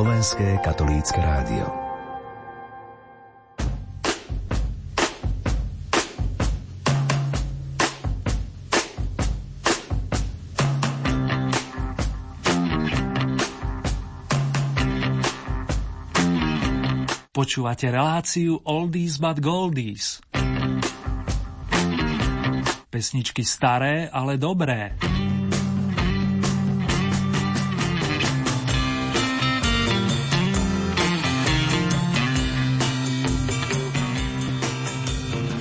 Slovenské 0.00 0.56
katolícke 0.64 1.20
rádio. 1.20 1.68
Počúvate 17.28 17.92
reláciu 17.92 18.56
Oldies 18.64 19.20
but 19.20 19.36
Goldies. 19.36 20.24
Pesničky 22.88 23.44
staré, 23.44 24.08
ale 24.08 24.40
dobré. 24.40 24.96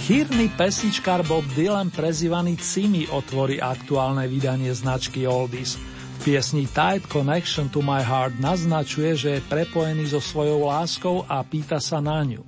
Chýrny 0.10 0.50
pesničkár 0.58 1.22
Bob 1.22 1.46
Dylan 1.54 1.94
prezývaný 1.94 2.58
Cimi 2.58 3.06
otvorí 3.14 3.62
aktuálne 3.62 4.26
vydanie 4.26 4.74
značky 4.74 5.30
Oldies. 5.30 5.78
V 6.18 6.34
piesni 6.34 6.66
Tight 6.66 7.06
Connection 7.06 7.70
to 7.70 7.86
My 7.86 8.02
Heart 8.02 8.42
naznačuje, 8.42 9.14
že 9.14 9.30
je 9.38 9.46
prepojený 9.46 10.10
so 10.10 10.18
svojou 10.18 10.66
láskou 10.66 11.30
a 11.30 11.46
pýta 11.46 11.78
sa 11.78 12.02
na 12.02 12.26
ňu. 12.26 12.42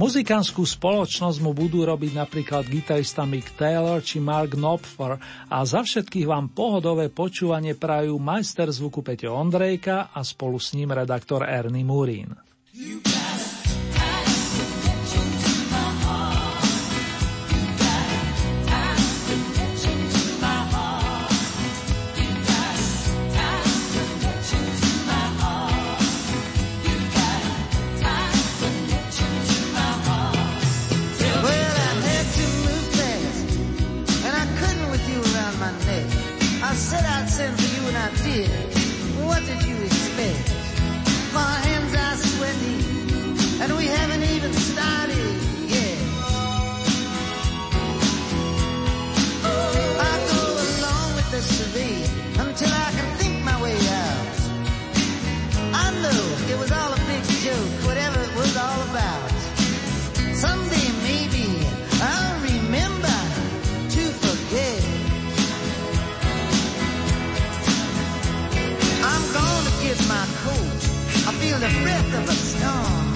Muzikánskú 0.00 0.64
spoločnosť 0.64 1.36
mu 1.44 1.52
budú 1.52 1.84
robiť 1.84 2.16
napríklad 2.16 2.64
gitarista 2.64 3.28
Mick 3.28 3.52
Taylor 3.60 4.00
či 4.00 4.16
Mark 4.16 4.56
Knopfler 4.56 5.20
a 5.52 5.58
za 5.68 5.84
všetkých 5.84 6.24
vám 6.24 6.56
pohodové 6.56 7.12
počúvanie 7.12 7.76
prajú 7.76 8.16
majster 8.16 8.72
zvuku 8.72 9.04
Peťo 9.04 9.36
Ondrejka 9.36 10.16
a 10.16 10.24
spolu 10.24 10.56
s 10.56 10.72
ním 10.72 10.96
redaktor 10.96 11.44
Ernie 11.44 11.84
Murín. 11.84 12.32
You 12.72 13.04
of 72.14 72.28
a 72.28 72.32
storm. 72.32 73.14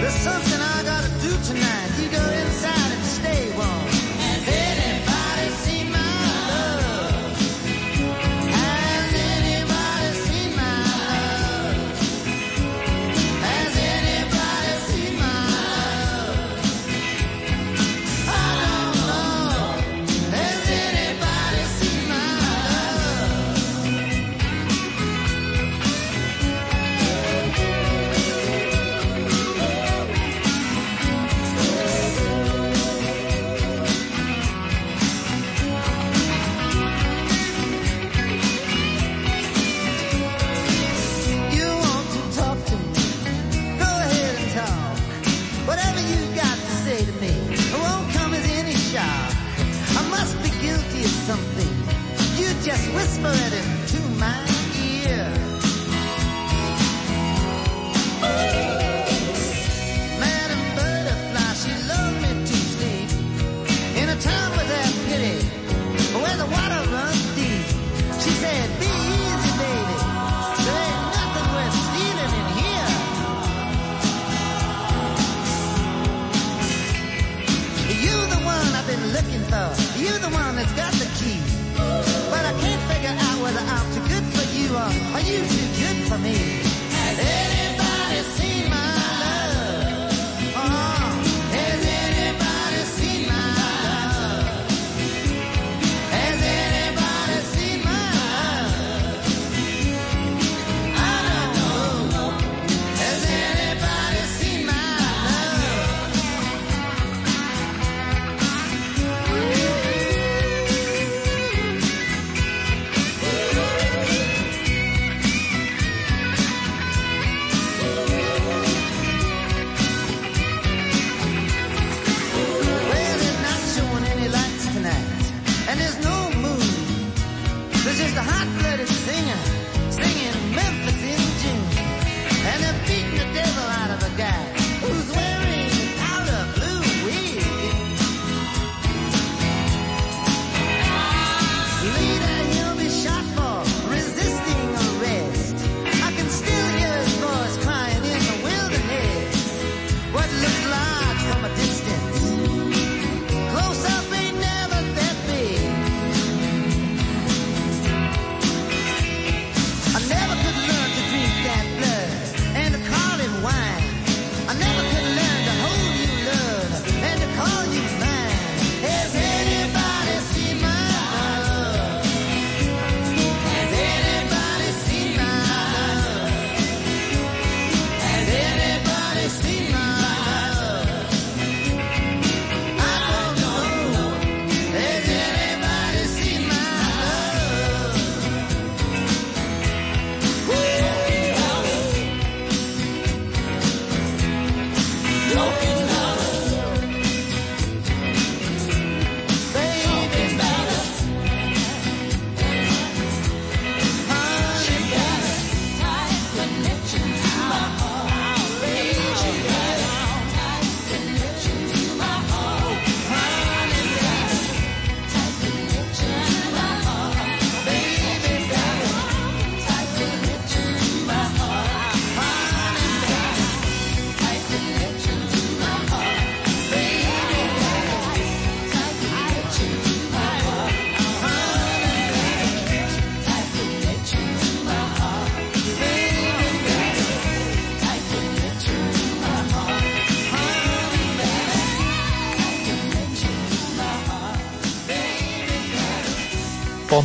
There's 0.00 0.14
something 0.14 0.60
I 0.60 0.82
gotta 0.84 1.10
do 1.20 1.32
tonight. 1.44 1.79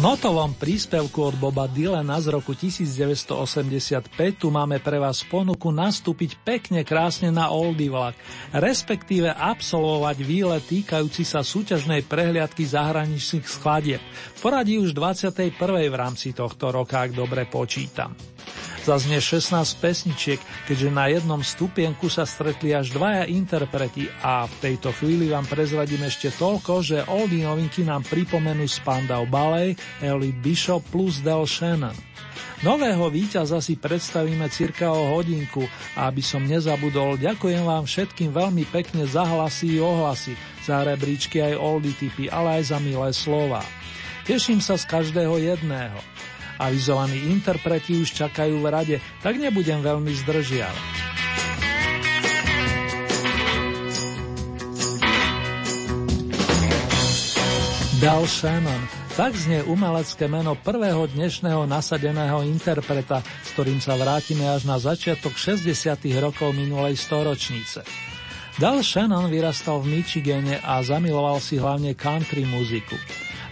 Notovom 0.06 0.54
príspevku 0.54 1.34
od 1.34 1.36
Boba 1.42 1.66
Dylana 1.66 2.22
z 2.22 2.30
roku 2.30 2.54
1985 2.54 4.13
tu 4.38 4.54
máme 4.54 4.78
pre 4.78 5.02
vás 5.02 5.25
ponuku 5.25 5.74
nastúpiť 5.74 6.46
pekne 6.46 6.86
krásne 6.86 7.34
na 7.34 7.50
Oldie 7.50 7.90
vlak, 7.90 8.13
respektíve 8.54 9.34
absolvovať 9.34 10.18
výlet 10.22 10.62
týkajúci 10.62 11.25
sa 11.25 11.42
súťažnej 11.42 12.06
prehliadky 12.06 12.69
zahraničných 12.69 13.50
skladieb. 13.50 14.02
Poradí 14.46 14.78
už 14.78 14.94
21. 14.94 15.57
v 15.90 15.96
rámci 15.98 16.38
tohto 16.38 16.69
roka, 16.69 17.01
ak 17.01 17.18
dobre 17.18 17.50
počítam. 17.50 18.35
Zaznie 18.86 19.18
16 19.18 19.82
pesničiek, 19.82 20.38
keďže 20.70 20.90
na 20.94 21.10
jednom 21.10 21.42
stupienku 21.42 22.06
sa 22.06 22.22
stretli 22.22 22.70
až 22.70 22.94
dvaja 22.94 23.26
interpreti 23.26 24.06
a 24.22 24.46
v 24.46 24.54
tejto 24.62 24.94
chvíli 24.94 25.34
vám 25.34 25.50
prezradím 25.50 26.06
ešte 26.06 26.30
toľko, 26.30 26.86
že 26.86 27.02
oldie 27.10 27.50
novinky 27.50 27.82
nám 27.82 28.06
pripomenú 28.06 28.70
Spandau 28.70 29.26
Ballet, 29.26 29.74
Ellie 30.06 30.38
Bishop 30.38 30.86
plus 30.94 31.18
Del 31.26 31.50
Shannon. 31.50 31.98
Nového 32.62 33.10
víťaza 33.10 33.58
si 33.58 33.74
predstavíme 33.74 34.46
cirka 34.54 34.94
o 34.94 35.18
hodinku 35.18 35.66
a 35.98 36.06
aby 36.06 36.22
som 36.22 36.46
nezabudol, 36.46 37.18
ďakujem 37.18 37.66
vám 37.66 37.90
všetkým 37.90 38.38
veľmi 38.38 38.70
pekne 38.70 39.10
za 39.10 39.26
hlasy 39.26 39.76
i 39.76 39.80
ohlasy, 39.82 40.38
za 40.62 40.86
rebríčky 40.86 41.42
aj 41.42 41.58
oldie 41.58 41.98
typy, 41.98 42.30
ale 42.30 42.62
aj 42.62 42.70
za 42.70 42.78
milé 42.78 43.10
slova. 43.18 43.66
Teším 44.30 44.62
sa 44.62 44.78
z 44.78 44.86
každého 44.86 45.42
jedného. 45.42 45.98
Avizovaní 46.60 47.28
interpreti 47.28 48.00
už 48.00 48.16
čakajú 48.16 48.63
v 48.63 48.68
rade, 48.72 48.96
tak 49.19 49.36
nebudem 49.36 49.84
veľmi 49.84 50.12
zdržiavať. 50.24 51.06
Dal 58.06 58.28
Shannon, 58.30 58.84
tak 59.18 59.34
znie 59.34 59.66
umelecké 59.66 60.30
meno 60.30 60.54
prvého 60.54 61.10
dnešného 61.10 61.66
nasadeného 61.66 62.46
interpreta, 62.46 63.24
s 63.24 63.50
ktorým 63.58 63.81
sa 63.81 63.98
vrátime 63.98 64.46
až 64.46 64.69
na 64.69 64.78
začiatok 64.78 65.34
60. 65.34 65.74
rokov 66.22 66.54
minulej 66.54 67.00
storočnice. 67.00 67.81
Dal 68.62 68.86
Shannon 68.86 69.31
vyrastal 69.31 69.81
v 69.81 70.00
Michigane 70.00 70.62
a 70.62 70.86
zamiloval 70.86 71.42
si 71.42 71.58
hlavne 71.58 71.98
country 71.98 72.46
muziku. 72.46 72.94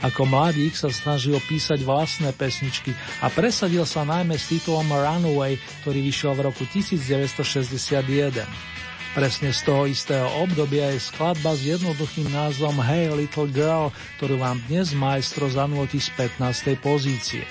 Ako 0.03 0.27
mladík 0.27 0.75
sa 0.75 0.91
snažil 0.91 1.39
písať 1.47 1.79
vlastné 1.87 2.35
pesničky 2.35 2.91
a 3.23 3.31
presadil 3.31 3.87
sa 3.87 4.03
najmä 4.03 4.35
s 4.35 4.51
titulom 4.51 4.91
Runaway, 4.91 5.55
ktorý 5.81 5.99
vyšiel 6.03 6.35
v 6.35 6.51
roku 6.51 6.67
1961. 6.67 8.43
Presne 9.13 9.53
z 9.53 9.61
toho 9.61 9.85
istého 9.85 10.25
obdobia 10.41 10.89
je 10.91 10.99
skladba 10.99 11.53
s 11.53 11.63
jednoduchým 11.63 12.33
názvom 12.33 12.81
Hey 12.81 13.13
Little 13.13 13.47
Girl, 13.47 13.93
ktorú 14.17 14.41
vám 14.41 14.59
dnes 14.65 14.91
maestro 14.91 15.47
zanúti 15.47 16.01
z 16.01 16.09
15. 16.17 16.81
pozície. 16.81 17.45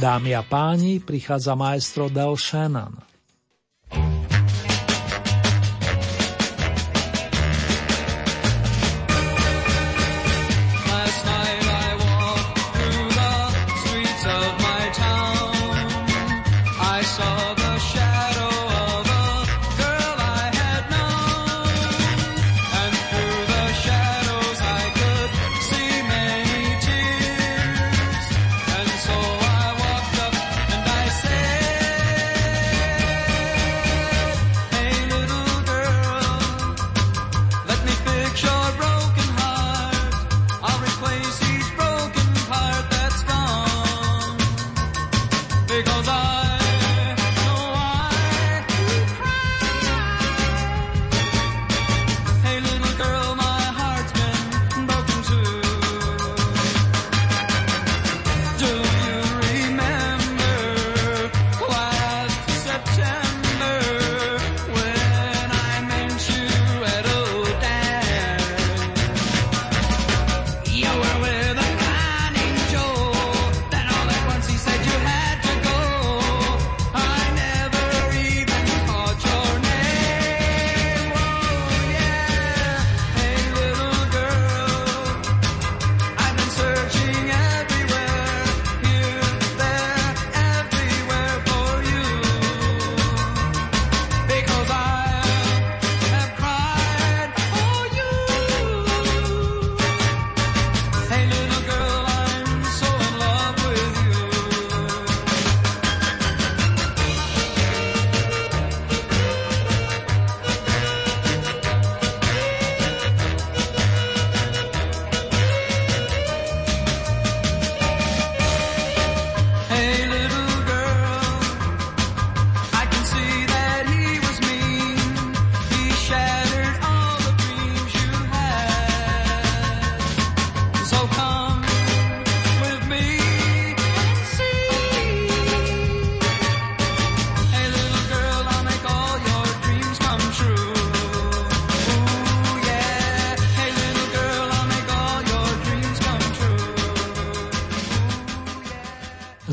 Dámy 0.00 0.32
a 0.32 0.40
páni, 0.40 1.04
prichádza 1.04 1.52
maestro 1.52 2.08
Del 2.08 2.32
Shannon. 2.40 3.11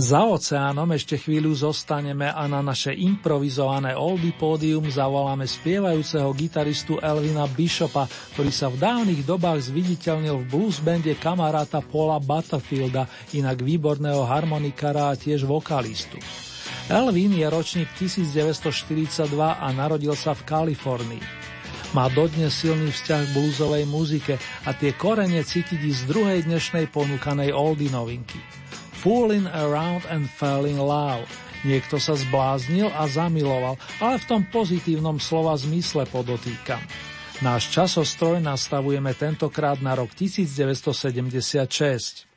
Za 0.09 0.25
oceánom 0.25 0.89
ešte 0.89 1.21
chvíľu 1.21 1.53
zostaneme 1.53 2.33
a 2.33 2.49
na 2.49 2.65
naše 2.65 2.89
improvizované 2.97 3.93
oldie 3.93 4.33
pódium 4.33 4.89
zavoláme 4.89 5.45
spievajúceho 5.45 6.33
gitaristu 6.33 6.97
Elvina 6.97 7.45
Bishopa, 7.45 8.09
ktorý 8.33 8.49
sa 8.49 8.73
v 8.73 8.81
dávnych 8.81 9.21
dobách 9.21 9.69
zviditeľnil 9.69 10.33
v 10.41 10.49
bluesbande 10.49 11.13
kamaráta 11.13 11.85
Paula 11.85 12.17
Butterfielda, 12.17 13.05
inak 13.37 13.61
výborného 13.61 14.25
harmonikára 14.25 15.13
a 15.13 15.19
tiež 15.19 15.45
vokalistu. 15.45 16.17
Elvin 16.89 17.37
je 17.37 17.45
ročník 17.45 17.93
1942 17.93 19.29
a 19.37 19.67
narodil 19.77 20.17
sa 20.17 20.33
v 20.33 20.41
Kalifornii. 20.41 21.25
Má 21.93 22.09
dodnes 22.09 22.57
silný 22.57 22.89
vzťah 22.89 23.29
k 23.29 23.33
bluesovej 23.37 23.85
muzike 23.85 24.41
a 24.65 24.73
tie 24.73 24.89
korene 24.89 25.45
cítiť 25.45 25.77
z 25.85 26.01
druhej 26.09 26.49
dnešnej 26.49 26.89
ponúkanej 26.89 27.53
oldie 27.53 27.93
novinky. 27.93 28.48
Fooling 28.99 29.47
around 29.55 30.03
and 30.11 30.27
fell 30.27 30.67
in 30.67 30.77
love. 30.77 31.23
Niekto 31.63 31.99
sa 31.99 32.15
zbláznil 32.15 32.91
a 32.91 33.07
zamiloval, 33.07 33.77
ale 33.99 34.17
v 34.19 34.25
tom 34.27 34.43
pozitívnom 34.47 35.19
slova 35.19 35.55
zmysle 35.59 36.05
podotýkam. 36.07 36.79
Náš 37.39 37.71
časostroj 37.71 38.43
nastavujeme 38.43 39.15
tentokrát 39.15 39.79
na 39.79 39.95
rok 39.95 40.11
1976. 40.15 42.28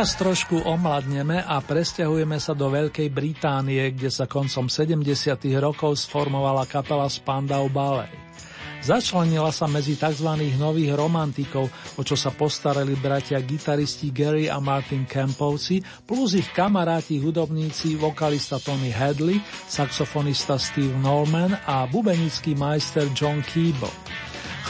Teraz 0.00 0.16
trošku 0.16 0.64
omladneme 0.64 1.44
a 1.44 1.60
presťahujeme 1.60 2.40
sa 2.40 2.56
do 2.56 2.72
Veľkej 2.72 3.12
Británie, 3.12 3.84
kde 3.92 4.08
sa 4.08 4.24
koncom 4.24 4.64
70. 4.64 4.96
rokov 5.60 5.92
sformovala 6.08 6.64
kapela 6.64 7.04
Spandau 7.04 7.68
Ballet. 7.68 8.08
Začlenila 8.80 9.52
sa 9.52 9.68
medzi 9.68 10.00
tzv. 10.00 10.56
nových 10.56 10.96
romantikov, 10.96 11.68
o 11.68 12.00
čo 12.00 12.16
sa 12.16 12.32
postarali 12.32 12.96
bratia 12.96 13.44
gitaristi 13.44 14.08
Gary 14.08 14.48
a 14.48 14.56
Martin 14.56 15.04
Kempovci, 15.04 15.84
plus 16.08 16.32
ich 16.32 16.48
kamaráti 16.48 17.20
hudobníci, 17.20 18.00
vokalista 18.00 18.56
Tony 18.56 18.88
Hadley, 18.88 19.36
saxofonista 19.68 20.56
Steve 20.56 20.96
Norman 20.96 21.52
a 21.68 21.84
bubenický 21.84 22.56
majster 22.56 23.04
John 23.12 23.44
Keeble. 23.44 23.92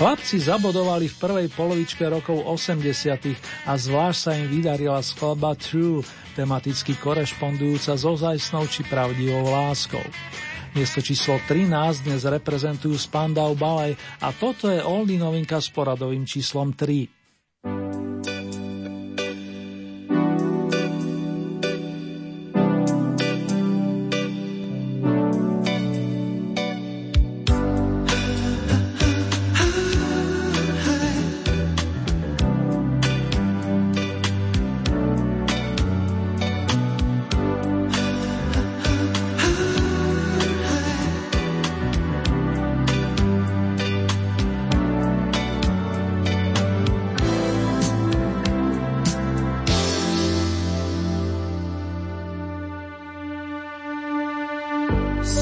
Chlapci 0.00 0.40
zabodovali 0.40 1.12
v 1.12 1.16
prvej 1.21 1.49
polovičke 1.52 2.09
rokov 2.09 2.40
80 2.40 3.69
a 3.69 3.76
zvlášť 3.76 4.16
sa 4.16 4.33
im 4.33 4.49
vydarila 4.49 4.97
skladba 5.04 5.52
True, 5.52 6.00
tematicky 6.33 6.97
korešpondujúca 6.97 8.00
s 8.00 8.09
ozajstnou 8.09 8.64
či 8.64 8.80
pravdivou 8.88 9.52
láskou. 9.52 10.00
Miesto 10.73 11.04
číslo 11.04 11.37
13 11.45 12.09
dnes 12.09 12.25
reprezentujú 12.25 12.97
Spandau 12.97 13.52
Ballet 13.52 14.00
a 14.25 14.33
toto 14.33 14.73
je 14.73 14.80
oldie 14.80 15.21
novinka 15.21 15.61
s 15.61 15.69
poradovým 15.69 16.25
číslom 16.25 16.73
3. 16.73 17.20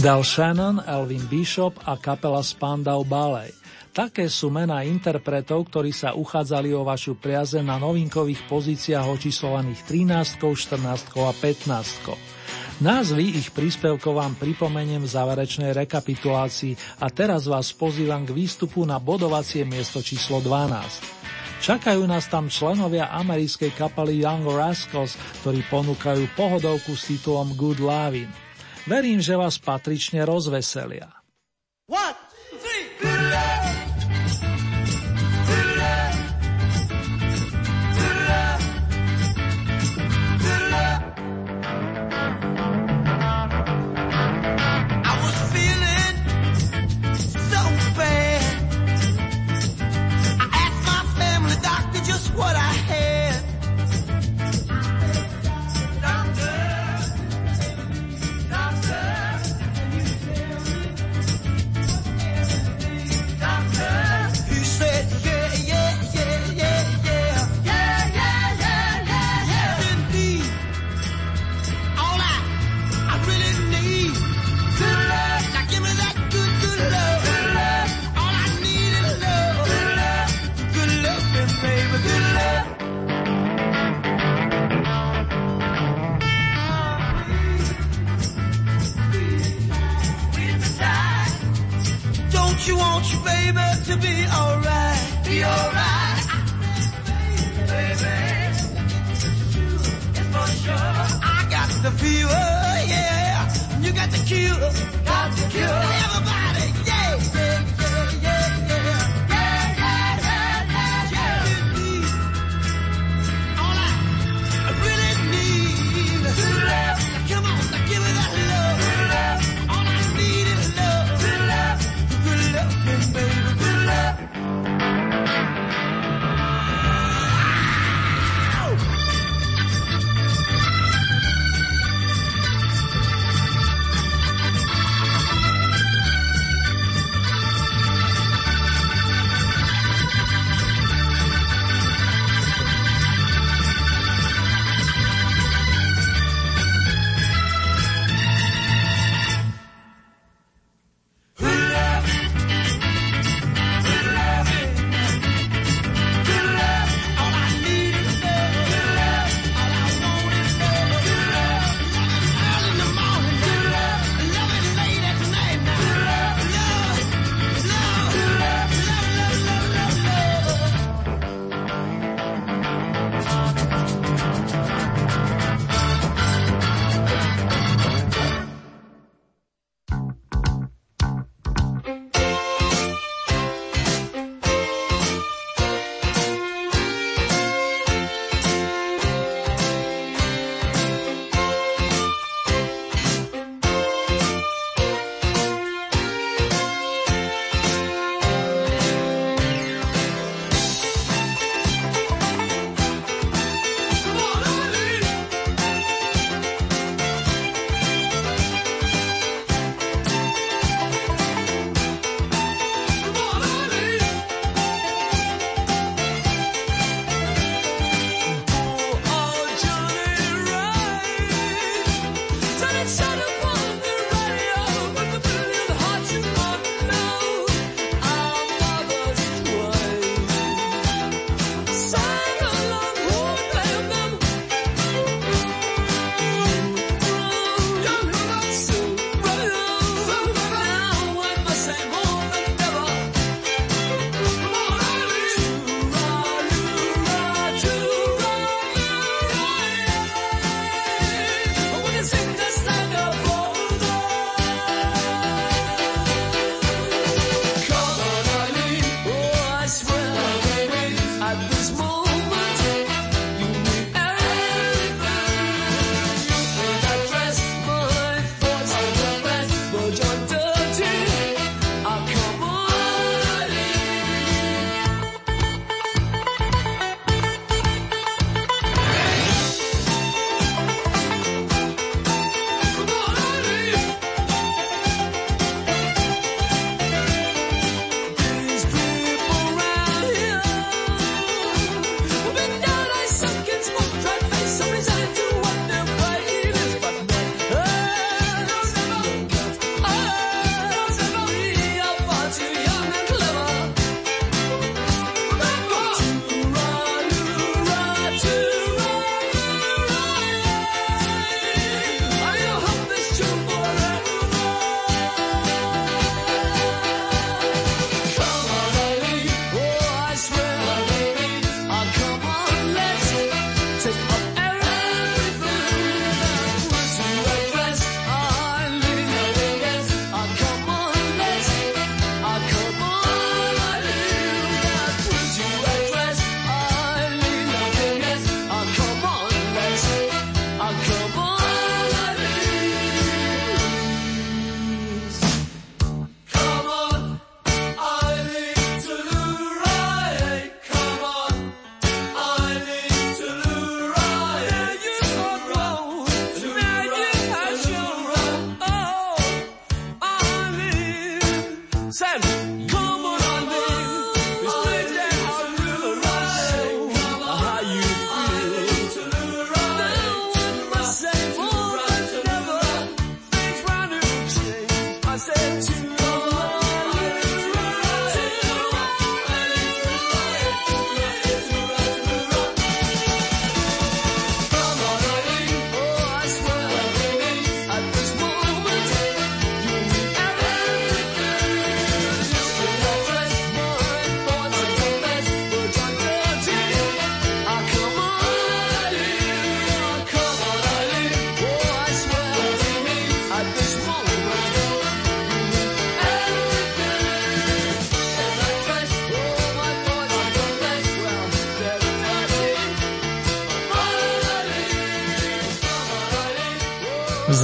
Del 0.00 0.24
Shannon, 0.24 0.80
Elvin 0.88 1.28
Bishop 1.28 1.76
a 1.84 1.92
kapela 2.00 2.40
Spandau 2.40 3.04
Ballet. 3.04 3.52
Také 3.92 4.32
sú 4.32 4.48
mená 4.48 4.80
interpretov, 4.80 5.68
ktorí 5.68 5.92
sa 5.92 6.16
uchádzali 6.16 6.72
o 6.72 6.88
vašu 6.88 7.20
priaze 7.20 7.60
na 7.60 7.76
novinkových 7.76 8.48
pozíciách 8.48 9.04
očíslovaných 9.04 9.84
13, 9.84 10.40
14 10.40 11.20
a 11.20 11.32
15. 11.36 12.80
Názvy 12.80 13.44
ich 13.44 13.52
príspevkov 13.52 14.16
vám 14.16 14.40
pripomeniem 14.40 15.04
v 15.04 15.12
záverečnej 15.12 15.76
rekapitulácii 15.76 17.04
a 17.04 17.12
teraz 17.12 17.44
vás 17.44 17.68
pozývam 17.76 18.24
k 18.24 18.32
výstupu 18.32 18.88
na 18.88 18.96
bodovacie 18.96 19.68
miesto 19.68 20.00
číslo 20.00 20.40
12. 20.40 21.60
Čakajú 21.60 22.08
nás 22.08 22.24
tam 22.24 22.48
členovia 22.48 23.12
americkej 23.20 23.76
kapely 23.76 24.24
Young 24.24 24.48
Rascals, 24.48 25.20
ktorí 25.44 25.60
ponúkajú 25.68 26.24
pohodovku 26.40 26.96
s 26.96 27.12
titulom 27.12 27.52
Good 27.52 27.84
Lovin'. 27.84 28.49
Verím, 28.86 29.20
že 29.20 29.36
vás 29.36 29.60
patrične 29.60 30.24
rozveselia. 30.24 31.19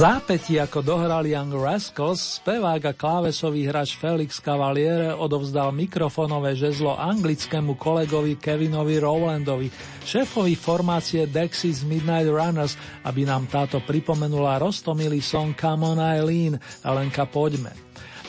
Zápätí, 0.07 0.55
ako 0.55 0.79
dohrali 0.87 1.35
Young 1.35 1.51
Rascals, 1.51 2.39
spevák 2.39 2.79
a 2.79 2.93
klávesový 2.95 3.67
hráč 3.67 3.99
Felix 3.99 4.39
Cavaliere 4.39 5.11
odovzdal 5.11 5.75
mikrofonové 5.75 6.55
žezlo 6.55 6.95
anglickému 6.95 7.75
kolegovi 7.75 8.39
Kevinovi 8.39 9.03
Rowlandovi, 9.03 9.67
šéfovi 10.07 10.55
formácie 10.55 11.27
Dexys 11.27 11.83
Midnight 11.83 12.31
Runners, 12.31 12.79
aby 13.03 13.27
nám 13.27 13.51
táto 13.51 13.83
pripomenula 13.83 14.63
roztomilý 14.63 15.19
song 15.19 15.51
Come 15.59 15.83
on 15.83 15.99
Eileen, 15.99 16.55
Alenka 16.87 17.27
poďme. 17.27 17.75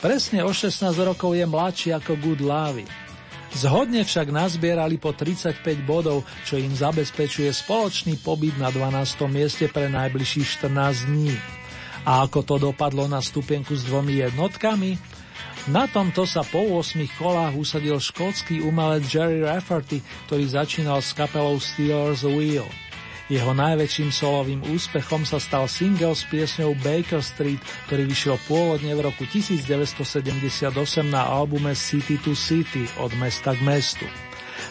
Presne 0.02 0.42
o 0.42 0.50
16 0.50 0.82
rokov 1.06 1.30
je 1.38 1.46
mladší 1.46 1.94
ako 1.94 2.18
Good 2.18 2.42
Lavy. 2.42 2.90
Zhodne 3.54 4.02
však 4.02 4.34
nazbierali 4.34 4.98
po 4.98 5.14
35 5.14 5.62
bodov, 5.86 6.26
čo 6.42 6.58
im 6.58 6.74
zabezpečuje 6.74 7.54
spoločný 7.54 8.18
pobyt 8.18 8.58
na 8.58 8.74
12. 8.74 9.30
mieste 9.30 9.70
pre 9.70 9.86
najbližších 9.86 10.58
14 10.58 11.06
dní. 11.06 11.57
A 12.06 12.26
ako 12.26 12.44
to 12.46 12.54
dopadlo 12.70 13.06
na 13.10 13.18
stupienku 13.18 13.74
s 13.74 13.86
dvomi 13.86 14.22
jednotkami? 14.22 14.98
Na 15.68 15.84
tomto 15.84 16.24
sa 16.24 16.40
po 16.46 16.80
8 16.80 16.96
kolách 17.20 17.52
usadil 17.58 18.00
škótsky 18.00 18.64
umelec 18.64 19.04
Jerry 19.04 19.44
Rafferty, 19.44 20.00
ktorý 20.30 20.44
začínal 20.48 21.04
s 21.04 21.12
kapelou 21.12 21.60
Steelers 21.60 22.24
Wheel. 22.24 22.64
Jeho 23.28 23.52
najväčším 23.52 24.08
solovým 24.08 24.64
úspechom 24.72 25.28
sa 25.28 25.36
stal 25.36 25.68
single 25.68 26.16
s 26.16 26.24
piesňou 26.32 26.72
Baker 26.80 27.20
Street, 27.20 27.60
ktorý 27.84 28.08
vyšiel 28.08 28.40
pôvodne 28.48 28.96
v 28.96 29.04
roku 29.04 29.28
1978 29.28 30.72
na 31.04 31.28
albume 31.28 31.76
City 31.76 32.16
to 32.16 32.32
City 32.32 32.88
od 32.96 33.12
mesta 33.20 33.52
k 33.52 33.60
mestu. 33.60 34.08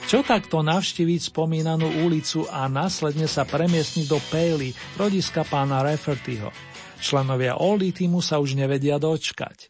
Čo 0.09 0.25
takto 0.25 0.65
navštíviť 0.65 1.29
spomínanú 1.29 2.01
ulicu 2.01 2.49
a 2.49 2.65
následne 2.65 3.29
sa 3.29 3.45
premiesniť 3.45 4.05
do 4.09 4.17
Paley, 4.33 4.73
rodiska 4.97 5.45
pána 5.45 5.85
Raffertyho. 5.85 6.49
Členovia 6.97 7.57
Oldie 7.61 7.93
týmu 7.93 8.19
sa 8.19 8.41
už 8.41 8.57
nevedia 8.57 8.97
dočkať. 8.97 9.69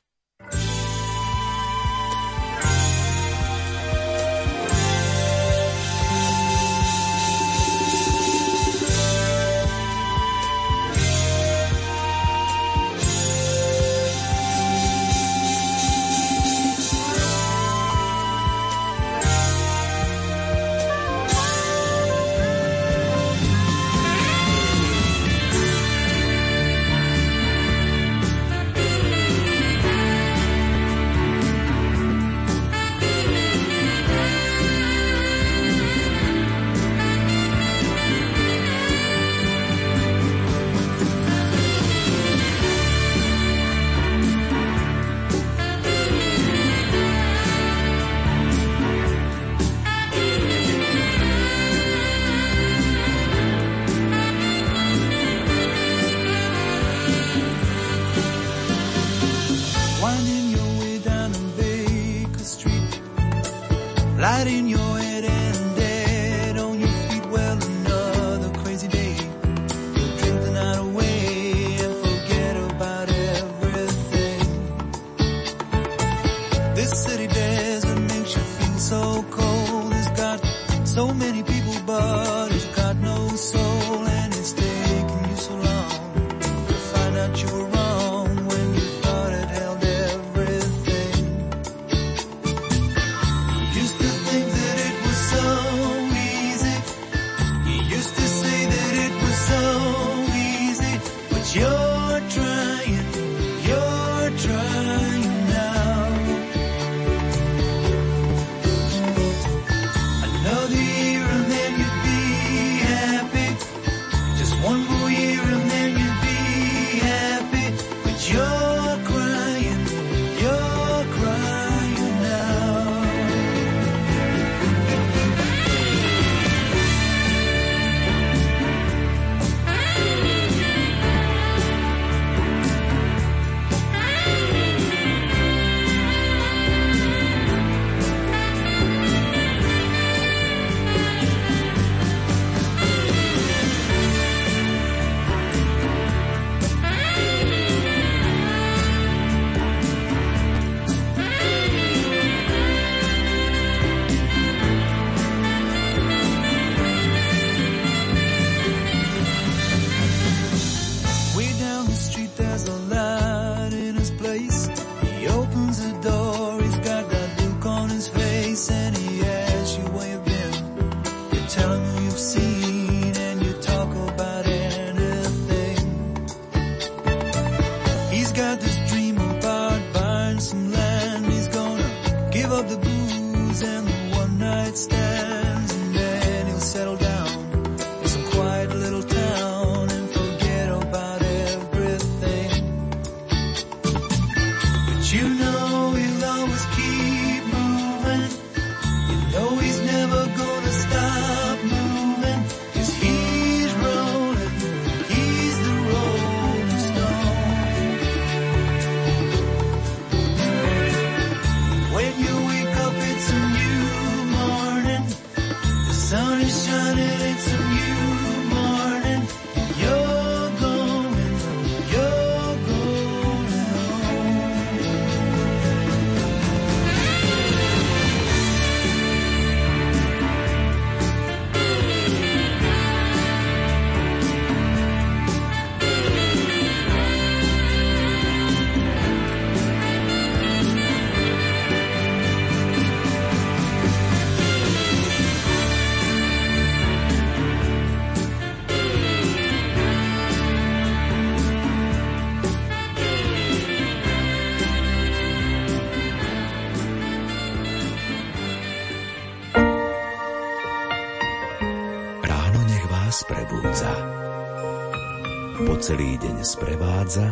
Celý 265.88 266.20
deň 266.20 266.44
sprevádza, 266.44 267.32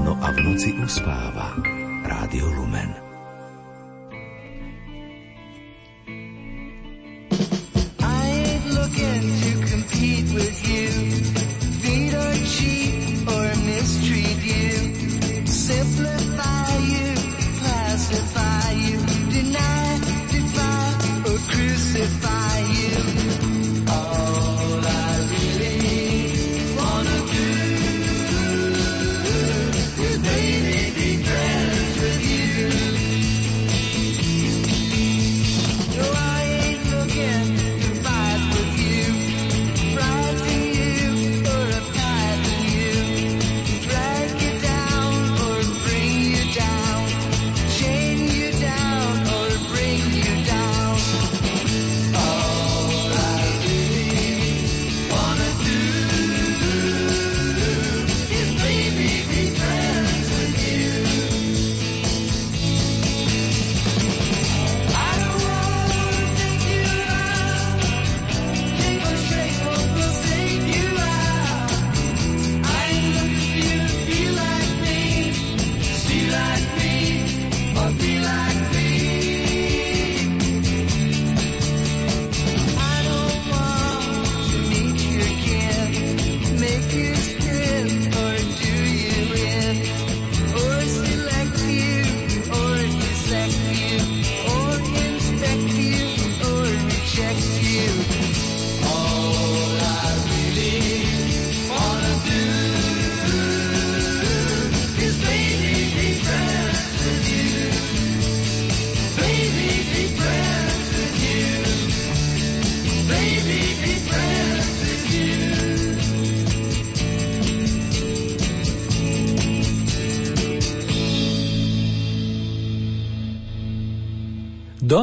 no 0.00 0.16
a 0.24 0.32
v 0.32 0.40
noci 0.40 0.72
uspáva. 0.80 1.52
Rádio 2.08 2.48
Lumen. 2.56 3.07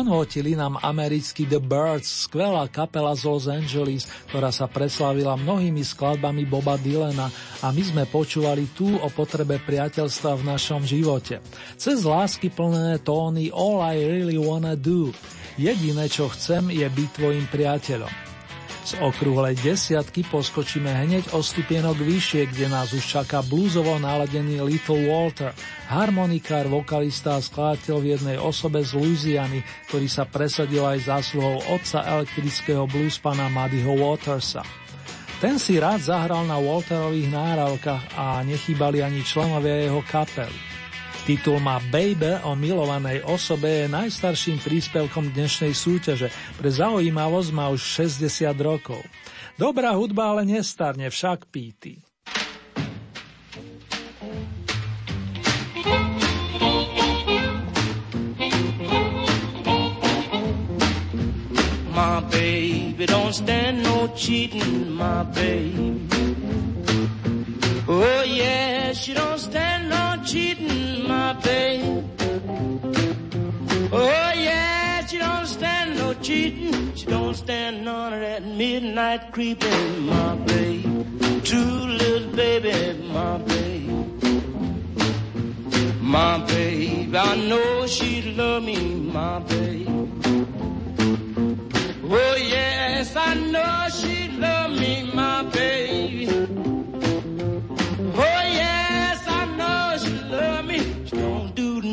Donútili 0.05 0.53
nám 0.53 0.77
americký 0.85 1.49
The 1.49 1.57
Birds, 1.57 2.29
skvelá 2.29 2.69
kapela 2.69 3.17
z 3.17 3.25
Los 3.25 3.49
Angeles, 3.49 4.05
ktorá 4.29 4.53
sa 4.53 4.69
preslávila 4.69 5.33
mnohými 5.33 5.81
skladbami 5.81 6.45
Boba 6.45 6.77
Dylana 6.77 7.33
a 7.65 7.73
my 7.73 7.81
sme 7.81 8.05
počúvali 8.05 8.69
tú 8.77 9.01
o 9.01 9.09
potrebe 9.09 9.57
priateľstva 9.57 10.37
v 10.37 10.45
našom 10.45 10.85
živote. 10.85 11.41
Cez 11.73 12.05
lásky 12.05 12.53
plné 12.53 13.01
tóny 13.01 13.49
All 13.49 13.81
I 13.81 13.97
Really 14.05 14.37
Wanna 14.37 14.77
Do. 14.77 15.09
Jediné, 15.57 16.05
čo 16.05 16.29
chcem, 16.29 16.69
je 16.69 16.85
byť 16.85 17.09
tvojim 17.17 17.49
priateľom. 17.49 18.24
Z 18.85 19.01
okrúhlej 19.01 19.57
desiatky 19.65 20.21
poskočíme 20.29 20.93
hneď 20.93 21.33
o 21.33 21.41
stupienok 21.41 21.97
vyššie, 22.05 22.53
kde 22.53 22.69
nás 22.69 22.93
už 22.93 23.01
čaká 23.01 23.41
blúzovo 23.41 23.97
naladený 23.97 24.61
Little 24.61 25.09
Walter, 25.09 25.57
harmonikár, 25.89 26.69
vokalista 26.69 27.33
a 27.33 27.41
skladateľ 27.41 27.97
v 27.97 28.09
jednej 28.13 28.37
osobe 28.37 28.85
z 28.85 28.93
Louisiany, 28.93 29.65
ktorý 29.89 30.05
sa 30.05 30.29
presadil 30.29 30.85
aj 30.85 31.01
zásluhou 31.01 31.65
otca 31.73 32.05
elektrického 32.05 32.85
bluespana 32.85 33.49
Muddyho 33.49 33.97
Watersa. 33.97 34.61
Ten 35.41 35.57
si 35.57 35.81
rád 35.81 36.05
zahral 36.05 36.45
na 36.45 36.61
Walterových 36.61 37.33
náravkách 37.33 38.13
a 38.13 38.45
nechýbali 38.45 39.01
ani 39.01 39.25
členovia 39.25 39.81
jeho 39.81 40.05
kapely. 40.05 40.74
Titul 41.25 41.57
má 41.57 41.81
Baby 41.89 42.37
o 42.45 42.53
milovanej 42.53 43.25
osobe 43.25 43.65
je 43.65 43.89
najstarším 43.89 44.61
príspevkom 44.61 45.33
dnešnej 45.33 45.73
súťaže. 45.73 46.29
Pre 46.53 46.69
zaujímavosť 46.69 47.49
má 47.49 47.73
už 47.73 47.81
60 47.81 48.45
rokov. 48.61 49.01
Dobrá 49.57 49.97
hudba 49.97 50.29
ale 50.29 50.45
nestarne, 50.45 51.09
však 51.09 51.49
píty. 51.49 51.97
My 61.89 62.21
baby 62.29 63.09
don't 63.09 63.33
stand 63.33 63.81
no 63.81 64.13
cheating, 64.13 64.93
my 64.93 65.25
baby. 65.33 66.05
Oh 67.87 68.23
yeah, 68.23 68.93
she 68.93 69.13
don't 69.13 69.37
stand 69.37 69.89
no 69.89 70.23
cheating. 70.25 71.07
my 71.07 71.33
babe. 71.33 72.03
Oh 73.91 74.31
yeah, 74.35 75.05
she 75.05 75.19
don't 75.19 75.45
stand 75.45 75.95
no 75.95 76.15
cheating. 76.15 76.95
She 76.95 77.05
don't 77.05 77.35
stand 77.35 77.85
none 77.85 78.13
of 78.13 78.21
that 78.21 78.43
midnight 78.43 79.31
creeping, 79.31 80.07
my 80.07 80.35
babe. 80.47 81.43
True 81.43 81.85
little 82.01 82.31
baby, 82.35 83.03
my 83.13 83.37
babe. 83.37 83.91
My 86.01 86.39
babe, 86.47 87.15
I 87.15 87.35
know 87.35 87.85
she 87.85 88.33
love 88.33 88.63
me, 88.63 88.79
my 88.95 89.39
babe. 89.39 89.87
Oh 92.03 92.35
yes, 92.35 93.15
I 93.15 93.35
know 93.35 93.87
she 93.89 94.29
love 94.39 94.71
me, 94.71 95.11
my 95.13 95.43
baby. 95.43 96.64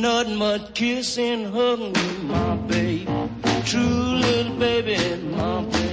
Nothing 0.03 0.37
but 0.37 0.75
kissing, 0.75 1.45
hugging 1.53 1.93
me, 1.93 2.23
my 2.25 2.57
baby. 2.67 3.07
True 3.65 3.81
little 3.81 4.57
baby, 4.57 5.23
my 5.23 5.63
baby. 5.63 5.93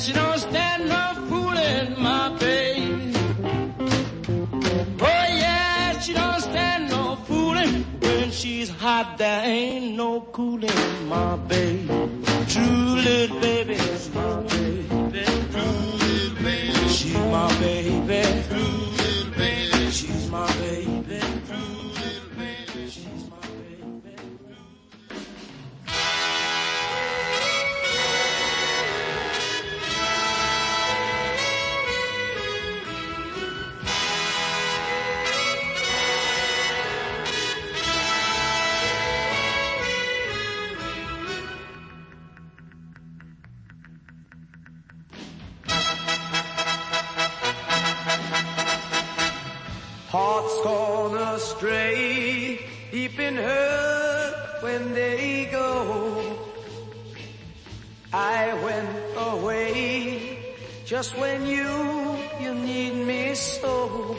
She 0.00 0.12
don't 0.12 0.38
stand 0.38 0.88
no 0.88 1.04
fooling, 1.28 2.02
my 2.02 2.28
baby. 2.38 3.12
Oh 5.00 5.26
yeah, 5.44 5.98
she 6.00 6.12
don't 6.12 6.40
stand 6.40 6.90
no 6.90 7.16
fooling. 7.26 7.84
When 8.00 8.30
she's 8.30 8.70
hot, 8.70 9.18
there 9.18 9.44
ain't 9.44 9.96
no 9.96 10.20
cooling, 10.32 11.08
my 11.08 11.36
baby. 11.36 11.86
True 12.48 12.94
little 13.06 13.40
baby 13.40 13.76
my 14.14 14.36
baby. 14.42 14.88
True 14.88 15.68
little 16.02 16.42
baby. 16.42 16.88
She's 16.88 17.14
my 17.14 17.48
baby. 17.60 18.44
True 18.48 18.91
astray, 51.32 52.60
deep 52.90 53.18
in 53.18 53.36
hurt 53.36 54.62
when 54.62 54.92
they 54.92 55.48
go. 55.50 56.38
I 58.12 58.52
went 58.62 58.90
away 59.16 60.54
just 60.84 61.16
when 61.16 61.46
you, 61.46 62.18
you 62.38 62.54
need 62.54 62.94
me 63.06 63.34
so. 63.34 64.16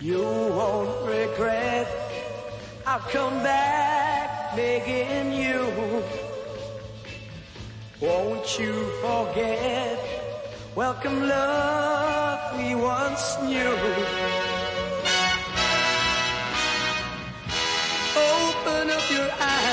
You 0.00 0.20
won't 0.20 1.06
regret, 1.06 1.88
I'll 2.86 2.98
come 2.98 3.42
back 3.42 4.54
begging 4.54 5.32
you. 5.32 6.02
Won't 8.00 8.58
you 8.58 8.74
forget, 9.00 9.98
welcome 10.74 11.26
love 11.26 12.58
we 12.58 12.74
once 12.74 13.38
knew. 13.42 14.41
Open 18.16 18.90
up 18.90 19.10
your 19.10 19.30
eyes, 19.40 19.71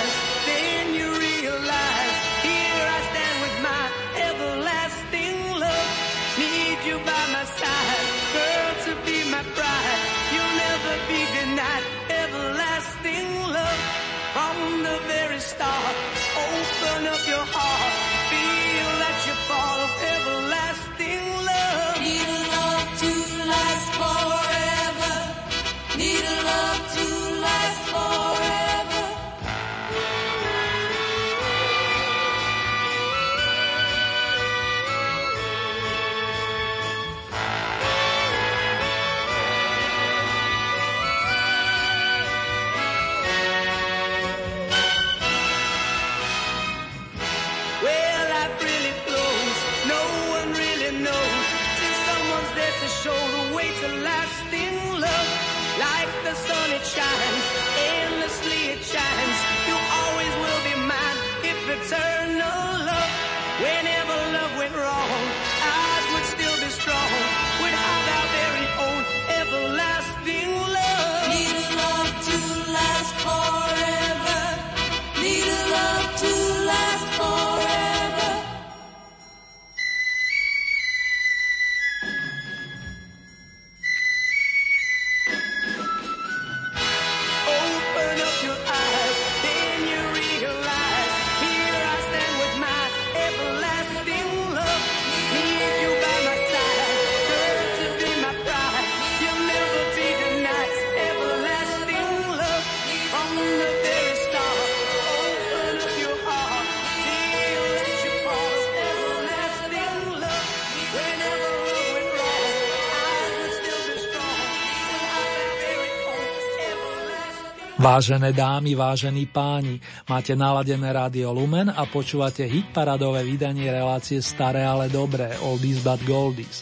Vážené 117.79 118.35
dámy, 118.35 118.75
vážení 118.75 119.23
páni, 119.23 119.79
máte 120.03 120.35
naladené 120.35 120.91
rádio 120.91 121.31
Lumen 121.31 121.71
a 121.71 121.87
počúvate 121.87 122.43
hitparadové 122.43 123.23
vydanie 123.23 123.71
relácie 123.71 124.19
Staré, 124.19 124.67
ale 124.67 124.91
dobré, 124.91 125.39
Oldies 125.39 125.79
but 125.79 126.03
Goldies. 126.03 126.59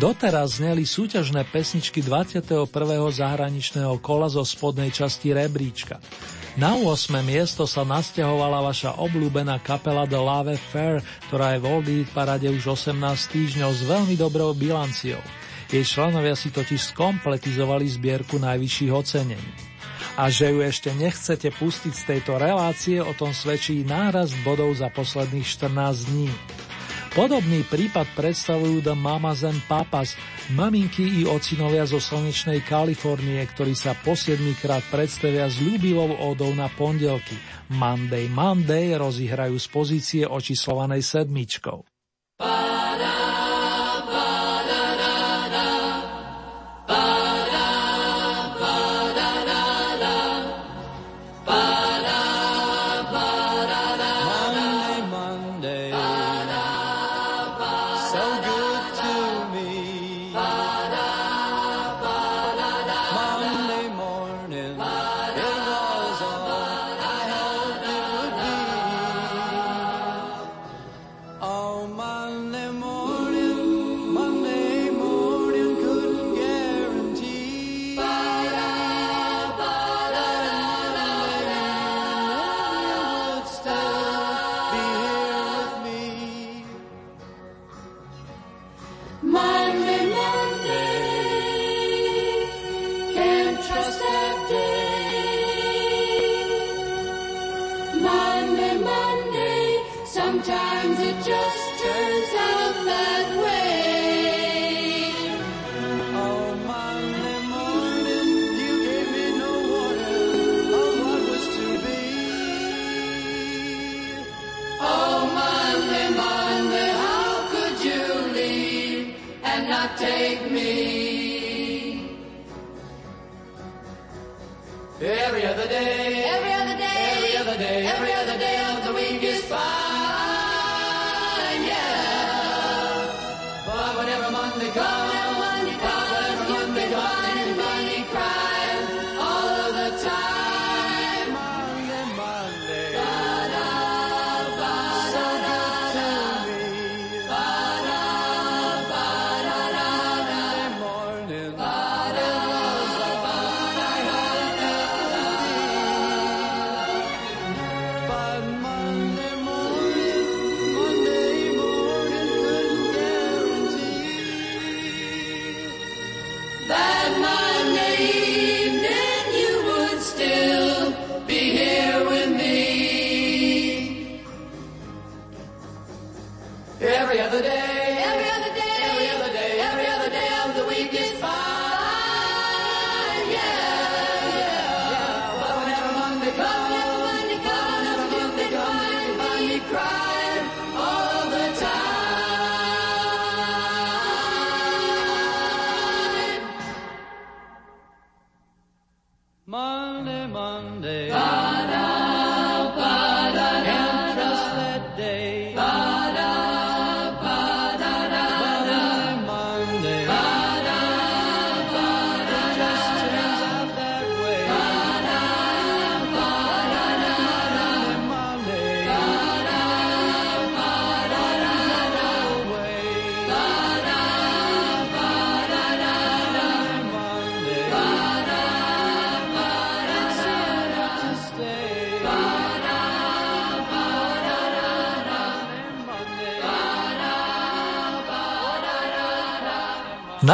Doteraz 0.00 0.56
zneli 0.56 0.88
súťažné 0.88 1.44
pesničky 1.52 2.00
21. 2.00 2.72
zahraničného 3.12 4.00
kola 4.00 4.32
zo 4.32 4.48
spodnej 4.48 4.88
časti 4.96 5.36
rebríčka. 5.36 6.00
Na 6.56 6.72
8. 6.72 7.20
miesto 7.20 7.68
sa 7.68 7.84
nasťahovala 7.84 8.64
vaša 8.64 8.96
obľúbená 8.96 9.60
kapela 9.60 10.08
The 10.08 10.16
Love 10.16 10.56
Fair, 10.72 11.04
ktorá 11.28 11.52
je 11.52 11.60
v 11.60 11.66
Oldie 11.68 12.08
parade 12.16 12.48
už 12.48 12.80
18 12.80 12.96
týždňov 13.28 13.70
s 13.76 13.82
veľmi 13.84 14.16
dobrou 14.16 14.56
bilanciou. 14.56 15.20
Jej 15.68 15.84
členovia 15.84 16.32
si 16.32 16.48
totiž 16.48 16.96
skompletizovali 16.96 17.84
zbierku 17.92 18.40
najvyšších 18.40 18.92
ocenení. 18.96 19.75
A 20.16 20.32
že 20.32 20.48
ju 20.48 20.64
ešte 20.64 20.96
nechcete 20.96 21.52
pustiť 21.52 21.92
z 21.92 22.02
tejto 22.08 22.40
relácie, 22.40 23.04
o 23.04 23.12
tom 23.12 23.36
svedčí 23.36 23.84
nárast 23.84 24.32
bodov 24.40 24.72
za 24.72 24.88
posledných 24.88 25.44
14 25.44 26.08
dní. 26.08 26.32
Podobný 27.12 27.64
prípad 27.68 28.12
predstavujú 28.16 28.80
The 28.80 28.96
Mamas 28.96 29.44
and 29.44 29.60
Papas, 29.68 30.16
maminky 30.52 31.20
i 31.20 31.28
ocinovia 31.28 31.84
zo 31.84 32.00
slnečnej 32.00 32.64
Kalifornie, 32.64 33.40
ktorí 33.44 33.72
sa 33.72 33.96
po 33.96 34.12
7 34.12 34.40
krát 34.56 34.84
predstavia 34.88 35.48
s 35.48 35.60
ľúbivou 35.60 36.16
ódou 36.16 36.52
na 36.52 36.68
pondelky. 36.72 37.36
Monday 37.72 38.28
Monday 38.28 38.96
rozihrajú 38.96 39.56
z 39.56 39.66
pozície 39.68 40.22
očíslovanej 40.28 41.04
sedmičkou. 41.04 41.84
Monday, 42.40 42.75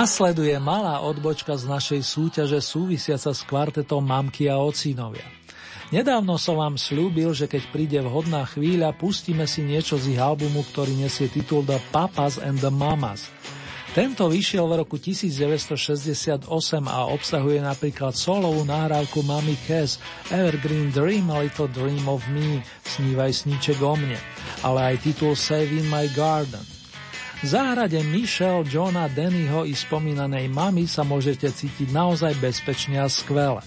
Nasleduje 0.02 0.58
malá 0.58 0.98
odbočka 0.98 1.54
z 1.54 1.62
našej 1.70 2.02
súťaže 2.02 2.58
súvisiaca 2.58 3.30
s 3.30 3.46
kvartetom 3.46 4.02
Mamky 4.02 4.50
a 4.50 4.58
Ocinovia. 4.58 5.22
Nedávno 5.94 6.42
som 6.42 6.58
vám 6.58 6.74
slúbil, 6.74 7.30
že 7.30 7.46
keď 7.46 7.62
príde 7.70 7.98
vhodná 8.02 8.42
chvíľa, 8.42 8.98
pustíme 8.98 9.46
si 9.46 9.62
niečo 9.62 10.02
z 10.02 10.10
ich 10.10 10.18
albumu, 10.18 10.66
ktorý 10.74 10.98
nesie 10.98 11.30
titul 11.30 11.62
The 11.62 11.78
Papas 11.94 12.42
and 12.42 12.58
the 12.58 12.74
Mamas. 12.74 13.30
Tento 13.94 14.26
vyšiel 14.26 14.66
v 14.66 14.82
roku 14.82 14.98
1968 14.98 16.50
a 16.90 17.06
obsahuje 17.06 17.62
napríklad 17.62 18.18
solovú 18.18 18.66
nahrávku 18.66 19.22
Mami 19.22 19.54
Cass, 19.70 20.02
Evergreen 20.34 20.90
Dream 20.90 21.30
a 21.30 21.46
Little 21.46 21.70
Dream 21.70 22.10
of 22.10 22.26
Me, 22.34 22.58
Snívaj 22.90 23.46
sníček 23.46 23.78
o 23.78 23.94
mne, 23.94 24.18
ale 24.66 24.98
aj 24.98 25.06
titul 25.06 25.38
Save 25.38 25.70
in 25.70 25.86
My 25.86 26.10
Garden. 26.10 26.81
V 27.42 27.50
záhrade 27.50 27.98
Michelle, 28.06 28.62
Johna, 28.62 29.10
Dannyho 29.10 29.66
i 29.66 29.74
spomínanej 29.74 30.46
mamy 30.46 30.86
sa 30.86 31.02
môžete 31.02 31.50
cítiť 31.50 31.90
naozaj 31.90 32.38
bezpečne 32.38 33.02
a 33.02 33.10
skvele. 33.10 33.66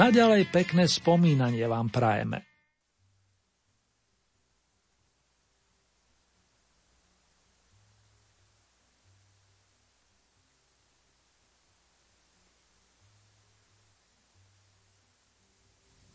Naďalej 0.00 0.48
pekné 0.48 0.88
spomínanie 0.88 1.60
vám 1.68 1.92
prajeme. 1.92 2.40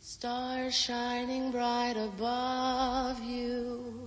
Stars 0.01 0.73
shining 0.73 1.53
bright 1.53 1.93
above 1.93 3.21
you. 3.21 4.07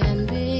can 0.00 0.26
be. 0.26 0.53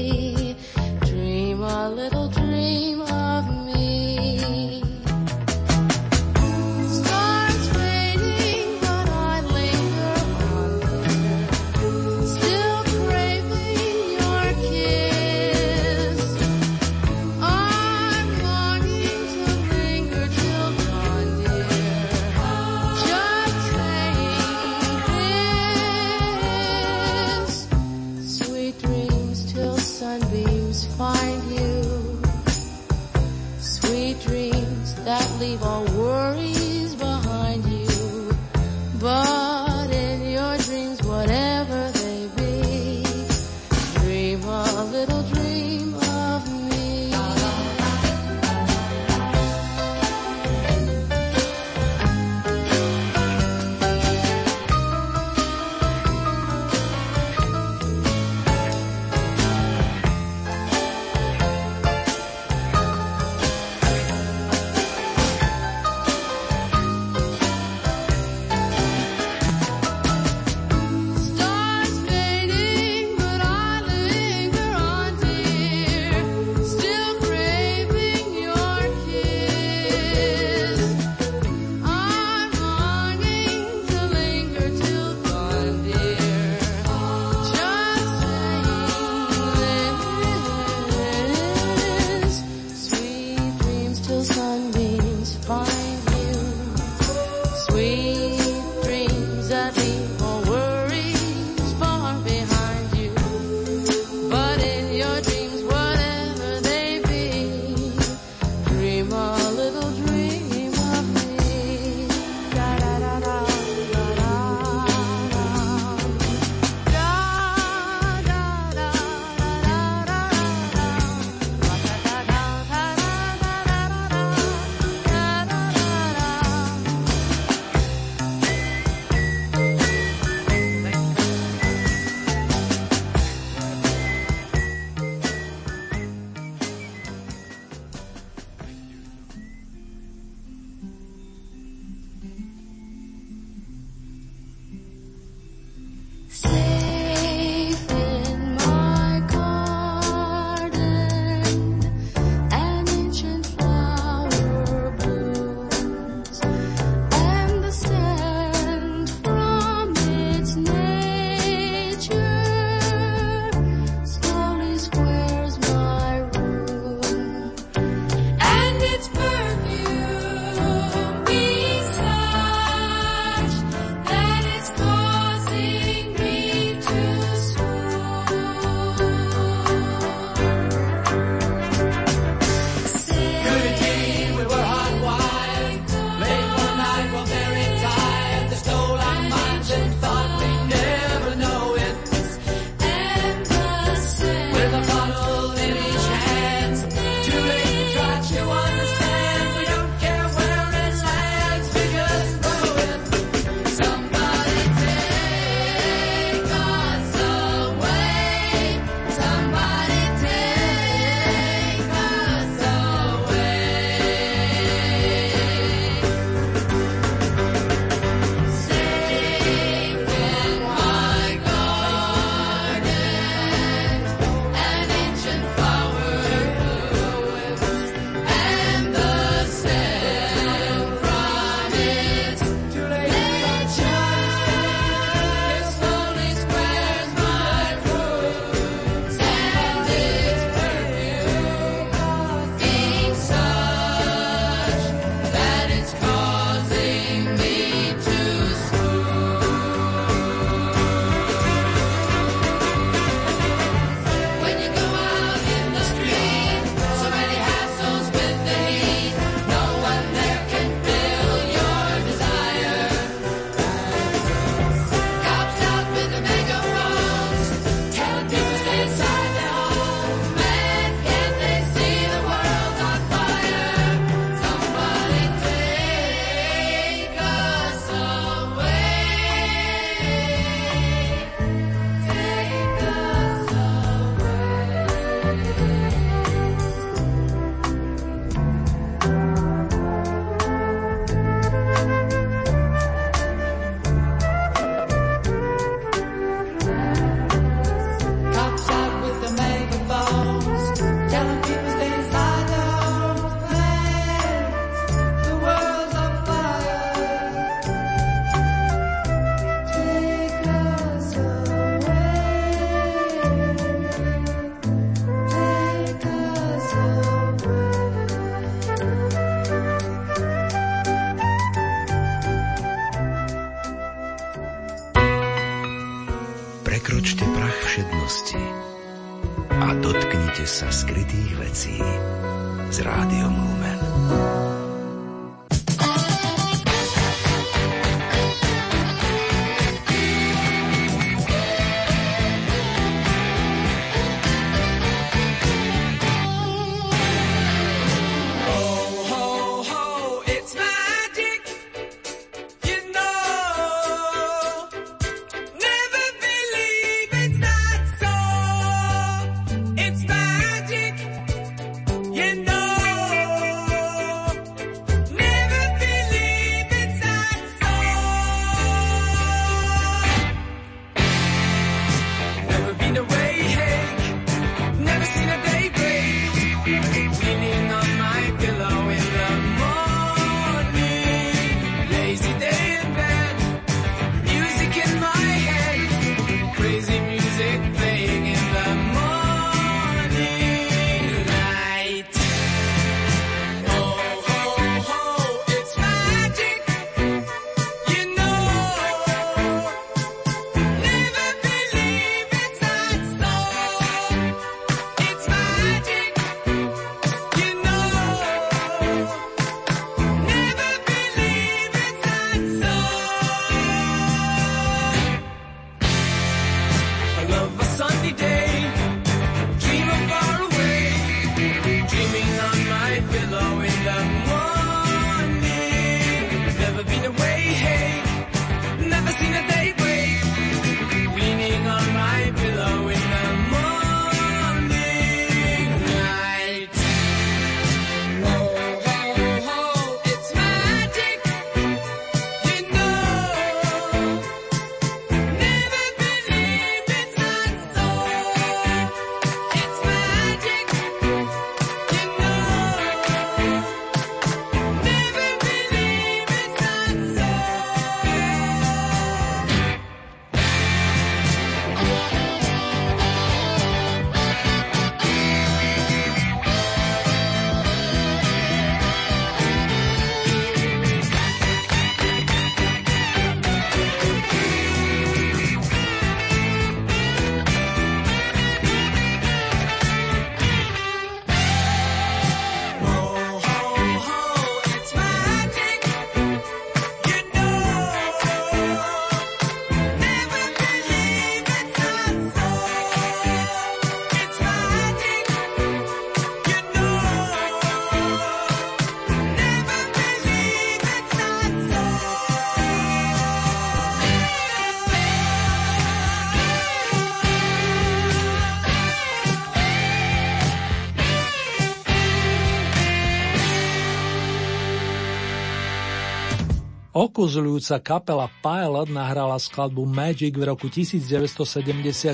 Okuzľujúca 517.25 517.81
kapela 517.81 518.29
Pilot 518.29 518.85
nahrala 518.93 519.41
skladbu 519.41 519.81
Magic 519.81 520.37
v 520.37 520.45
roku 520.45 520.69
1974 520.69 522.13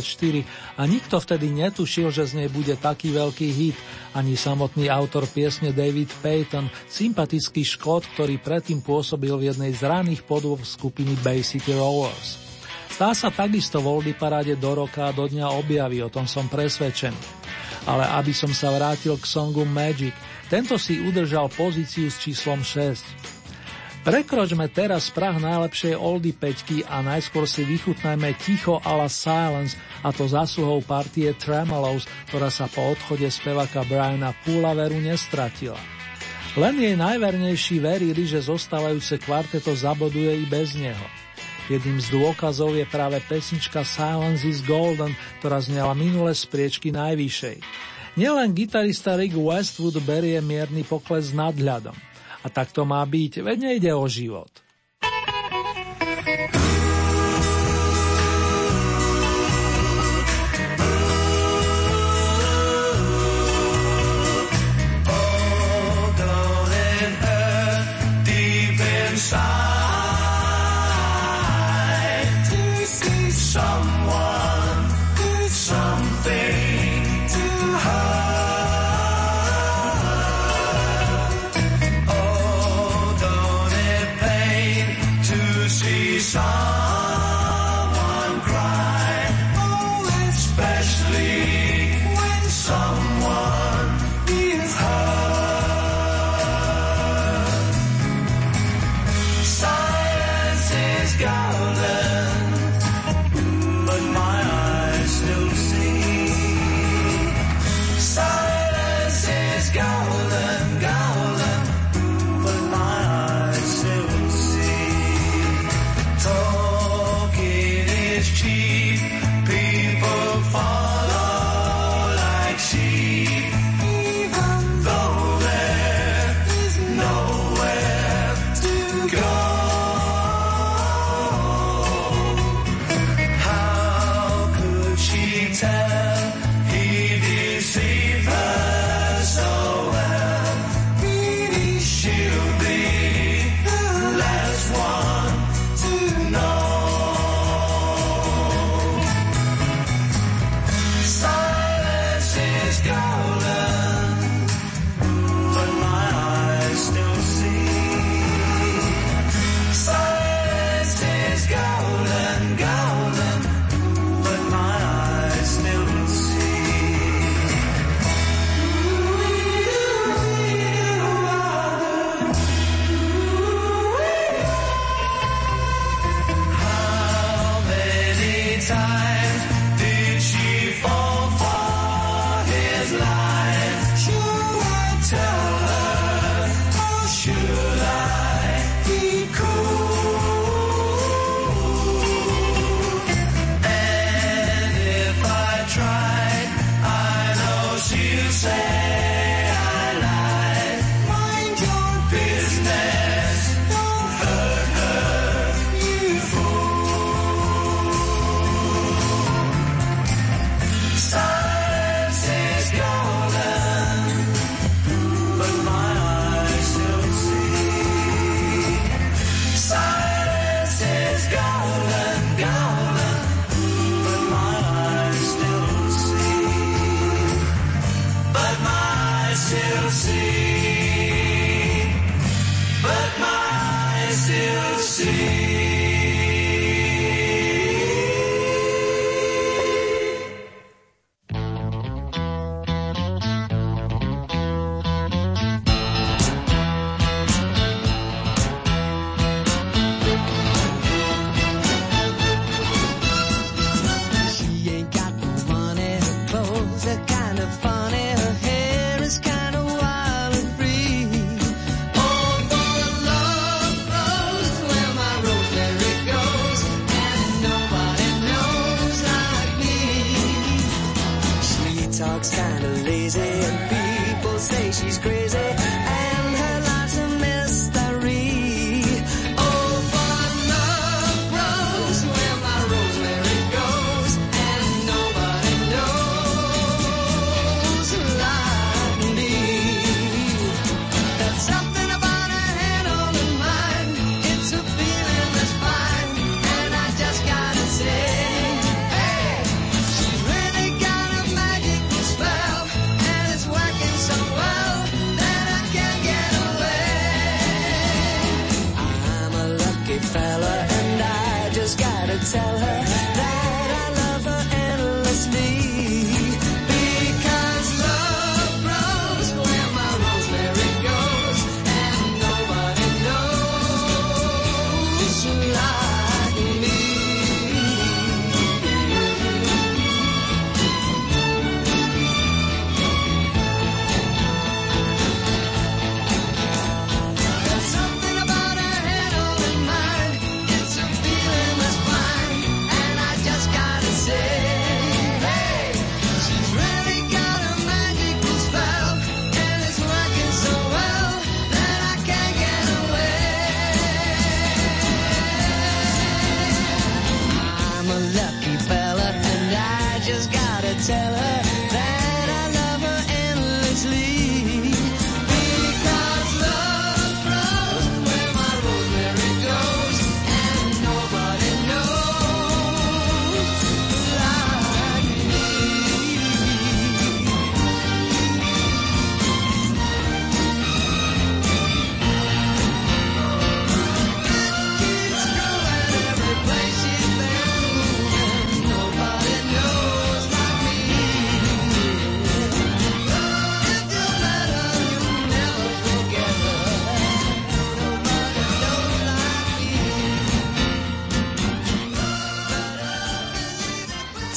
a 0.80 0.88
nikto 0.88 1.20
vtedy 1.20 1.51
netušil, 1.51 2.16
že 2.16 2.32
z 2.32 2.39
nej 2.39 2.47
bude 2.47 2.80
taký 2.80 3.12
veľký 3.12 3.47
hit. 3.51 3.76
Ani 4.16 4.39
samotný 4.39 4.88
autor 4.88 5.28
piesne 5.28 5.76
David 5.76 6.07
Payton, 6.24 6.72
sympatický 6.88 7.59
škód, 7.59 8.07
ktorý 8.16 8.39
predtým 8.39 8.80
pôsobil 8.80 9.36
v 9.36 9.51
jednej 9.51 9.76
z 9.76 9.84
raných 9.84 10.24
podôb 10.24 10.64
skupiny 10.64 11.20
Bay 11.20 11.43
City 11.43 11.76
Rollers. 11.76 12.39
Tá 12.95 13.12
sa 13.12 13.28
takisto 13.28 13.84
v 13.84 13.91
Oldy 13.91 14.16
paráde 14.16 14.55
do 14.55 14.72
roka 14.72 15.12
a 15.12 15.12
do 15.12 15.28
dňa 15.28 15.59
objaví, 15.59 15.99
o 15.99 16.07
tom 16.07 16.24
som 16.24 16.47
presvedčený. 16.47 17.20
Ale 17.84 18.07
aby 18.16 18.32
som 18.32 18.55
sa 18.55 18.72
vrátil 18.72 19.20
k 19.20 19.28
songu 19.28 19.68
Magic, 19.68 20.16
tento 20.47 20.80
si 20.80 21.03
udržal 21.03 21.51
pozíciu 21.51 22.07
s 22.07 22.16
číslom 22.24 22.64
6. 22.64 23.40
Prekročme 24.01 24.65
teraz 24.65 25.13
prah 25.13 25.37
najlepšej 25.37 25.93
oldy 25.93 26.33
peťky 26.33 26.81
a 26.89 27.05
najskôr 27.05 27.45
si 27.45 27.61
vychutnajme 27.61 28.33
ticho 28.41 28.81
a 28.81 29.05
Silence 29.05 29.77
a 30.01 30.09
to 30.09 30.25
zásluhou 30.25 30.81
partie 30.81 31.29
Tremolos, 31.37 32.09
ktorá 32.33 32.49
sa 32.49 32.65
po 32.65 32.97
odchode 32.97 33.29
spevaka 33.29 33.85
Briana 33.85 34.33
Pula 34.41 34.73
veru 34.73 34.97
nestratila. 34.97 35.77
Len 36.57 36.81
jej 36.81 36.97
najvernejší 36.97 37.77
verili, 37.77 38.25
že 38.25 38.41
zostávajúce 38.41 39.21
kvarteto 39.21 39.69
zaboduje 39.77 40.33
i 40.33 40.49
bez 40.49 40.73
neho. 40.73 41.05
Jedným 41.69 42.01
z 42.01 42.09
dôkazov 42.09 42.73
je 42.73 42.89
práve 42.89 43.21
pesnička 43.29 43.85
Silence 43.85 44.41
is 44.41 44.65
Golden, 44.65 45.13
ktorá 45.45 45.61
znela 45.61 45.93
minule 45.93 46.33
z 46.33 46.49
priečky 46.49 46.89
najvyššej. 46.89 47.61
Nielen 48.17 48.57
gitarista 48.57 49.13
Rick 49.13 49.37
Westwood 49.37 50.01
berie 50.01 50.41
mierny 50.41 50.81
pokles 50.81 51.37
nadhľadom. 51.37 52.11
A 52.41 52.47
tak 52.49 52.73
to 52.73 52.85
má 52.85 53.05
byť, 53.05 53.45
veď 53.45 53.57
nejde 53.59 53.91
o 53.93 54.05
život. 54.09 54.49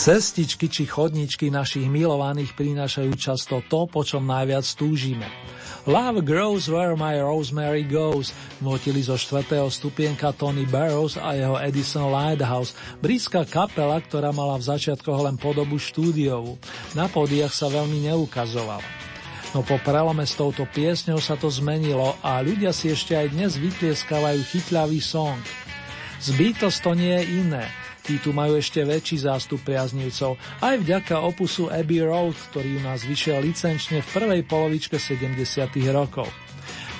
Cestičky 0.04 0.68
či 0.68 0.84
chodničky 0.84 1.48
našich 1.48 1.88
milovaných 1.88 2.52
prinášajú 2.52 3.16
často 3.16 3.64
to, 3.72 3.88
po 3.88 4.04
čom 4.04 4.28
najviac 4.28 4.68
túžime. 4.76 5.24
Love 5.88 6.20
grows 6.20 6.68
where 6.68 6.92
my 6.92 7.16
rosemary 7.24 7.88
goes, 7.88 8.36
vnotili 8.60 9.00
zo 9.00 9.16
štvrtého 9.16 9.64
stupienka 9.72 10.36
Tony 10.36 10.68
Barrows 10.68 11.16
a 11.16 11.32
jeho 11.32 11.56
Edison 11.56 12.12
Lighthouse, 12.12 12.76
britská 13.00 13.48
kapela, 13.48 13.96
ktorá 13.96 14.28
mala 14.28 14.60
v 14.60 14.76
začiatkoch 14.76 15.24
len 15.24 15.40
podobu 15.40 15.80
štúdiovú. 15.80 16.60
Na 16.92 17.08
pódiach 17.08 17.56
sa 17.56 17.72
veľmi 17.72 18.04
neukazovala. 18.04 18.84
No 19.56 19.64
po 19.64 19.80
prelome 19.80 20.28
s 20.28 20.36
touto 20.36 20.68
piesňou 20.68 21.16
sa 21.16 21.40
to 21.40 21.48
zmenilo 21.48 22.12
a 22.20 22.44
ľudia 22.44 22.76
si 22.76 22.92
ešte 22.92 23.16
aj 23.16 23.32
dnes 23.32 23.56
vytlieskávajú 23.56 24.52
chytľavý 24.52 25.00
song. 25.00 25.40
Z 26.20 26.36
to 26.84 26.92
nie 26.92 27.08
je 27.08 27.24
iné. 27.40 27.83
Tí 28.04 28.20
tu 28.20 28.36
majú 28.36 28.60
ešte 28.60 28.84
väčší 28.84 29.24
zástup 29.24 29.64
priaznivcov, 29.64 30.36
aj 30.60 30.76
vďaka 30.84 31.24
opusu 31.24 31.72
Abbey 31.72 32.04
Road, 32.04 32.36
ktorý 32.52 32.76
u 32.76 32.80
nás 32.84 33.00
vyšiel 33.00 33.40
licenčne 33.40 34.04
v 34.04 34.08
prvej 34.12 34.44
polovičke 34.44 35.00
70. 35.00 35.40
rokov. 35.88 36.28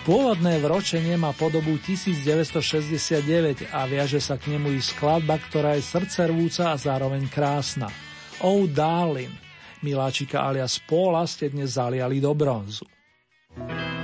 Pôvodné 0.09 0.65
vročenie 0.65 1.21
má 1.21 1.37
podobu 1.37 1.77
1969 1.77 3.69
a 3.69 3.85
viaže 3.85 4.17
sa 4.17 4.41
k 4.41 4.57
nemu 4.57 4.73
i 4.73 4.81
skladba, 4.81 5.37
ktorá 5.37 5.77
je 5.77 5.85
srdcervúca 5.85 6.73
a 6.73 6.81
zároveň 6.81 7.29
krásna. 7.29 7.93
Oh 8.41 8.65
darling, 8.65 9.33
miláčika 9.85 10.41
alias 10.41 10.81
Paula 10.81 11.29
ste 11.29 11.53
dnes 11.53 11.77
zaliali 11.77 12.17
do 12.17 12.33
bronzu. 12.33 12.89
Oh, 13.61 14.04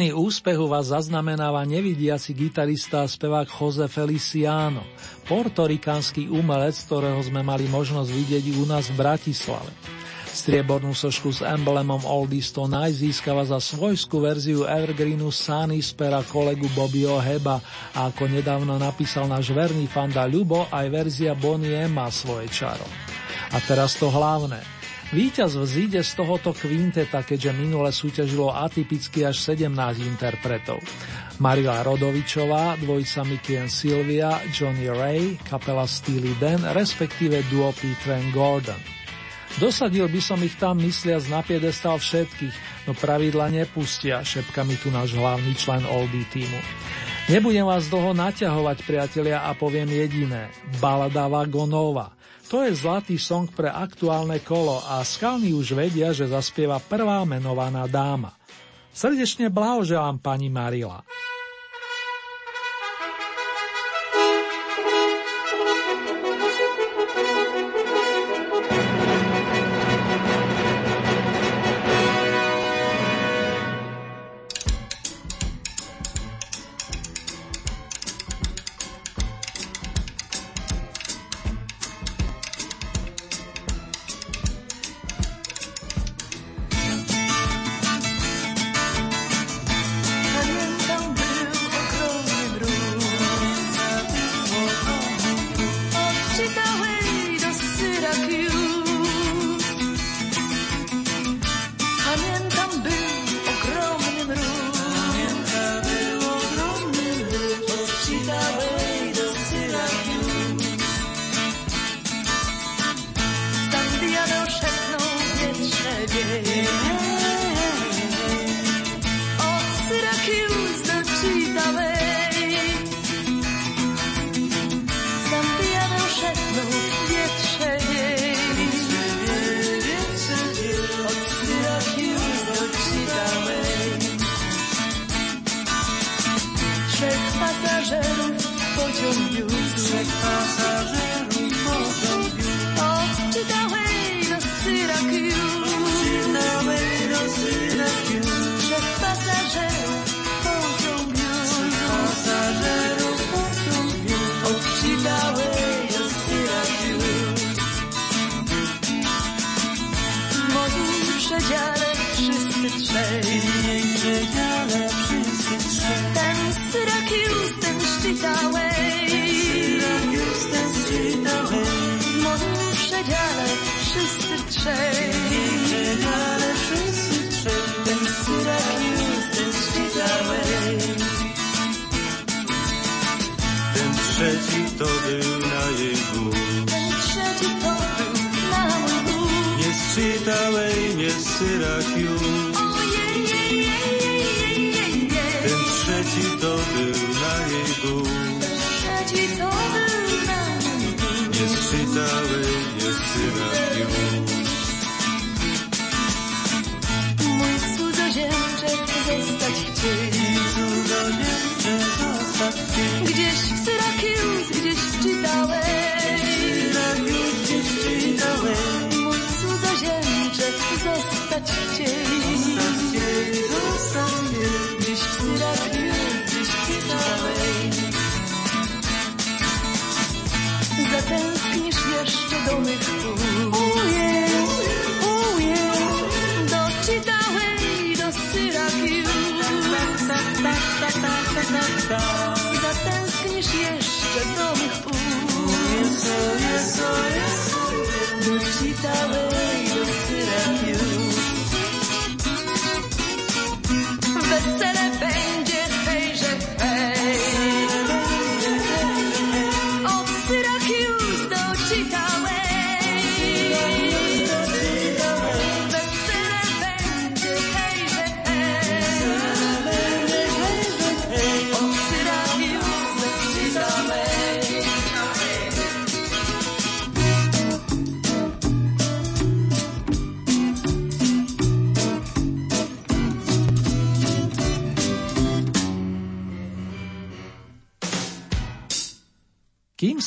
Pekný 0.00 0.16
úspech 0.16 0.56
u 0.56 0.64
vás 0.64 0.96
zaznamenáva 0.96 1.60
nevidiaci 1.68 2.32
gitarista 2.32 3.04
a 3.04 3.10
spevák 3.12 3.44
Jose 3.52 3.84
Feliciano, 3.84 4.80
portorikánsky 5.28 6.24
umelec, 6.24 6.72
ktorého 6.88 7.20
sme 7.20 7.44
mali 7.44 7.68
možnosť 7.68 8.08
vidieť 8.08 8.44
u 8.56 8.64
nás 8.64 8.88
v 8.88 8.96
Bratislave. 8.96 9.68
Striebornú 10.24 10.96
sošku 10.96 11.36
s 11.36 11.44
emblemom 11.44 12.00
Oldies 12.08 12.48
to 12.48 12.64
Night 12.64 12.96
za 12.96 13.60
svojskú 13.60 14.24
verziu 14.24 14.64
Evergreenu 14.64 15.28
Sunny 15.28 15.84
z 15.84 15.92
pera 15.92 16.24
kolegu 16.24 16.72
Bobbyho 16.72 17.20
Heba 17.20 17.60
a 17.92 18.08
ako 18.08 18.24
nedávno 18.24 18.80
napísal 18.80 19.28
náš 19.28 19.52
verný 19.52 19.84
fanda 19.84 20.24
Ľubo, 20.24 20.72
aj 20.72 20.86
verzia 20.88 21.36
Bonnie 21.36 21.84
má 21.92 22.08
svoje 22.08 22.48
čaro. 22.48 22.88
A 23.52 23.60
teraz 23.68 24.00
to 24.00 24.08
hlavné– 24.08 24.64
Výťaz 25.10 25.58
vzíde 25.58 26.06
z 26.06 26.12
tohoto 26.14 26.54
kvinteta, 26.54 27.26
keďže 27.26 27.50
minule 27.58 27.90
súťažilo 27.90 28.54
atypicky 28.54 29.26
až 29.26 29.42
17 29.42 29.66
interpretov. 30.06 30.78
Marila 31.42 31.82
Rodovičová, 31.82 32.78
dvojica 32.78 33.26
Mickey 33.26 33.58
and 33.58 33.74
Sylvia, 33.74 34.38
Johnny 34.54 34.86
Ray, 34.86 35.34
kapela 35.42 35.82
Steely 35.90 36.38
Dan, 36.38 36.62
respektíve 36.62 37.42
duo 37.50 37.74
Peter 37.74 38.22
and 38.22 38.30
Gordon. 38.30 38.78
Dosadil 39.58 40.06
by 40.06 40.20
som 40.22 40.38
ich 40.46 40.54
tam 40.62 40.78
mysliac 40.78 41.26
na 41.26 41.42
piedestal 41.42 41.98
všetkých, 41.98 42.86
no 42.86 42.94
pravidla 42.94 43.50
nepustia, 43.50 44.22
šepka 44.22 44.62
mi 44.62 44.78
tu 44.78 44.94
náš 44.94 45.10
hlavný 45.18 45.58
člen 45.58 45.82
Oldie 45.90 46.22
týmu. 46.30 46.60
Nebudem 47.26 47.66
vás 47.66 47.90
dlho 47.90 48.14
naťahovať, 48.14 48.78
priatelia, 48.86 49.42
a 49.42 49.58
poviem 49.58 49.90
jediné. 49.90 50.54
Balada 50.78 51.26
Vagonova– 51.26 52.14
to 52.50 52.66
je 52.66 52.74
zlatý 52.74 53.14
song 53.14 53.46
pre 53.46 53.70
aktuálne 53.70 54.42
kolo 54.42 54.82
a 54.82 55.06
skalní 55.06 55.54
už 55.54 55.78
vedia, 55.78 56.10
že 56.10 56.26
zaspieva 56.26 56.82
prvá 56.82 57.22
menovaná 57.22 57.86
dáma. 57.86 58.34
Srdečne 58.90 59.46
blahoželám 59.54 60.18
pani 60.18 60.50
Marila. 60.50 61.06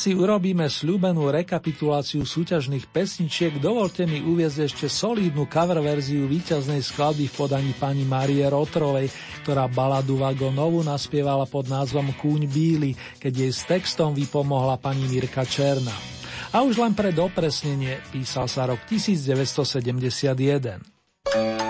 si 0.03 0.11
urobíme 0.11 0.67
sľúbenú 0.67 1.31
rekapituláciu 1.31 2.27
súťažných 2.27 2.91
pesničiek, 2.91 3.55
dovolte 3.55 4.03
mi 4.03 4.19
uviezť 4.19 4.67
ešte 4.67 4.91
solidnú 4.91 5.47
cover 5.47 5.79
verziu 5.79 6.27
víťaznej 6.27 6.83
skladby 6.83 7.31
v 7.31 7.35
podaní 7.39 7.71
pani 7.79 8.03
Marie 8.03 8.43
Rotrovej, 8.43 9.07
ktorá 9.47 9.71
baladu 9.71 10.19
Vagonovu 10.19 10.83
naspievala 10.83 11.47
pod 11.47 11.71
názvom 11.71 12.11
Kúň 12.19 12.51
Bíly, 12.51 12.99
keď 13.15 13.47
jej 13.47 13.53
s 13.55 13.63
textom 13.63 14.11
vypomohla 14.11 14.75
pani 14.75 15.07
Mirka 15.07 15.47
Černa. 15.47 15.95
A 16.51 16.67
už 16.67 16.83
len 16.83 16.91
pre 16.91 17.15
dopresnenie 17.15 18.03
písal 18.11 18.51
sa 18.51 18.67
rok 18.67 18.83
1971. 18.91 21.62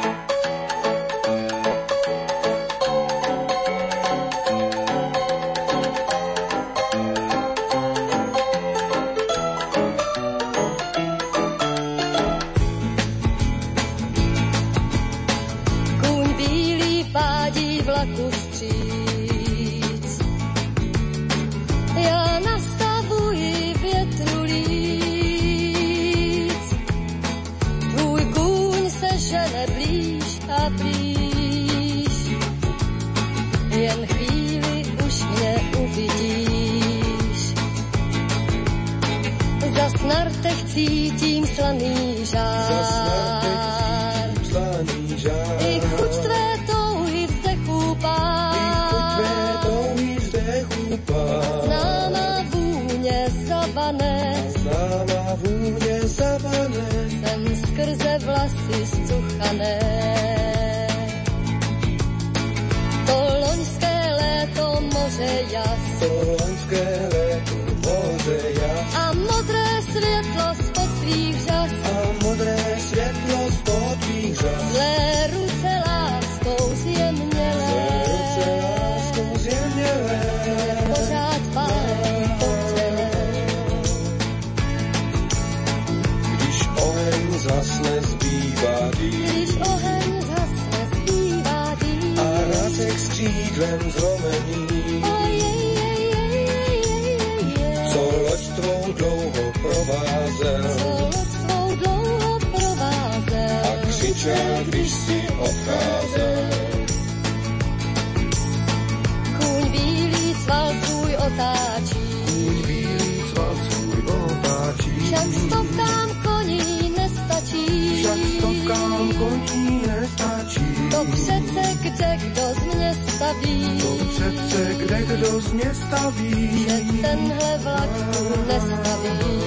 Přece 121.12 121.76
kde 121.82 122.18
kdo 122.18 122.42
z 122.54 122.76
mě 122.76 122.96
staví. 123.08 123.82
To 123.82 124.06
přece 124.06 124.74
kde 124.78 125.02
kdo 125.02 125.42
z 125.42 125.52
mě 125.52 125.74
staví. 125.74 126.66
Že 126.68 127.02
tenhle 127.02 127.58
vlak 127.58 127.90
tu 128.18 128.24
nestaví. 128.48 129.44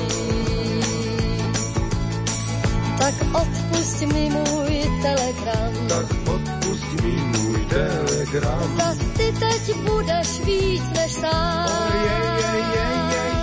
Tak 2.99 3.15
odpust 3.33 4.01
mi 4.03 4.31
můj 4.31 4.91
telegram. 5.03 5.73
Tak 5.89 6.07
odpust 6.35 7.03
mi 7.03 7.13
můj 7.13 7.67
telegram. 7.67 8.77
Zas 8.77 8.99
ty 9.17 9.33
teď 9.33 9.77
budeš 9.77 10.41
víc 10.41 10.83
než 10.95 11.13
sám. 11.13 11.67
Oh, 11.67 11.95
je, 11.95 12.17
je, 12.43 12.57
je, 12.57 12.93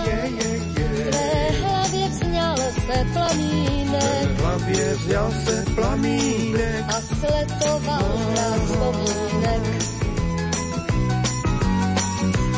je, 0.06 0.32
je, 0.36 0.62
je, 0.80 1.06
je. 1.06 1.52
V 1.52 1.64
hlavě 1.64 2.10
vzňal 2.10 2.58
se 2.58 3.06
plamín. 3.14 3.83
V 4.04 4.40
hlavě 4.40 4.96
vzňal 4.96 5.32
se 5.46 5.66
plamínek 5.76 6.86
a 6.88 7.02
sletoval 7.02 8.18
hrát 8.32 8.62
vzpomínek. 8.66 9.64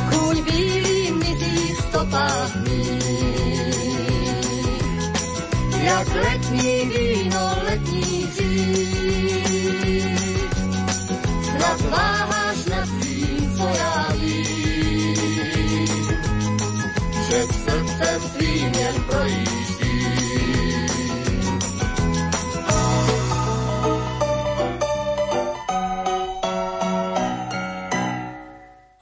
Kůň 0.10 0.44
bílý 0.44 1.12
mizí 1.12 1.74
v 1.74 1.82
stopách 1.90 2.56
mých. 2.56 3.06
Jak 5.84 6.08
letní 6.16 6.86
víno, 6.86 7.56
letní 7.64 8.28
dřív. 8.28 8.76
Snad 11.44 11.82
váháš 11.90 12.66
nad 12.66 12.90
tím, 13.02 13.58
co 13.58 13.68
já 13.68 14.08
vím. 14.22 15.16
Že 17.30 17.44
srdcem 17.44 18.22
tvým 18.22 18.74
jen 18.74 19.04
projíždí. 19.08 19.45